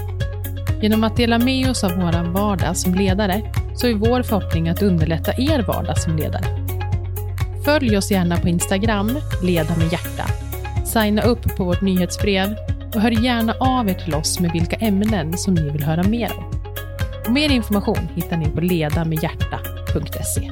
Genom 0.82 1.04
att 1.04 1.18
dela 1.18 1.40
med 1.40 1.70
oss 1.70 1.84
av 1.84 1.92
vår 1.92 2.32
vardag 2.32 2.78
som 2.78 2.94
ledare 2.94 3.54
så 3.76 3.88
är 3.88 3.94
vår 3.94 4.24
förhoppning 4.24 4.70
att 4.70 4.82
underlätta 4.82 5.32
er 5.38 5.64
vardag 5.68 5.98
som 5.98 6.16
ledare. 6.16 6.46
Följ 7.66 7.98
oss 7.98 8.12
gärna 8.12 8.38
på 8.38 8.50
Instagram, 8.50 9.18
Leda 9.44 9.76
med 9.78 9.92
hjärta 9.92 10.45
Signa 10.86 11.22
upp 11.22 11.56
på 11.58 11.64
vårt 11.64 11.82
nyhetsbrev 11.82 12.56
och 12.96 13.02
hör 13.02 13.12
gärna 13.12 13.54
av 13.60 13.90
er 13.90 13.94
till 13.94 14.16
oss 14.16 14.40
med 14.40 14.52
vilka 14.52 14.76
ämnen 14.76 15.38
som 15.38 15.54
ni 15.54 15.70
vill 15.70 15.84
höra 15.84 16.04
mer 16.04 16.32
om. 16.38 16.46
Och 17.26 17.32
mer 17.32 17.50
information 17.50 18.10
hittar 18.16 18.38
ni 18.38 18.50
på 18.50 18.62
ledamedhjärta.se. 18.62 20.52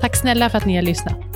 Tack 0.00 0.16
snälla 0.16 0.50
för 0.50 0.58
att 0.58 0.66
ni 0.66 0.76
har 0.76 0.82
lyssnat. 0.82 1.35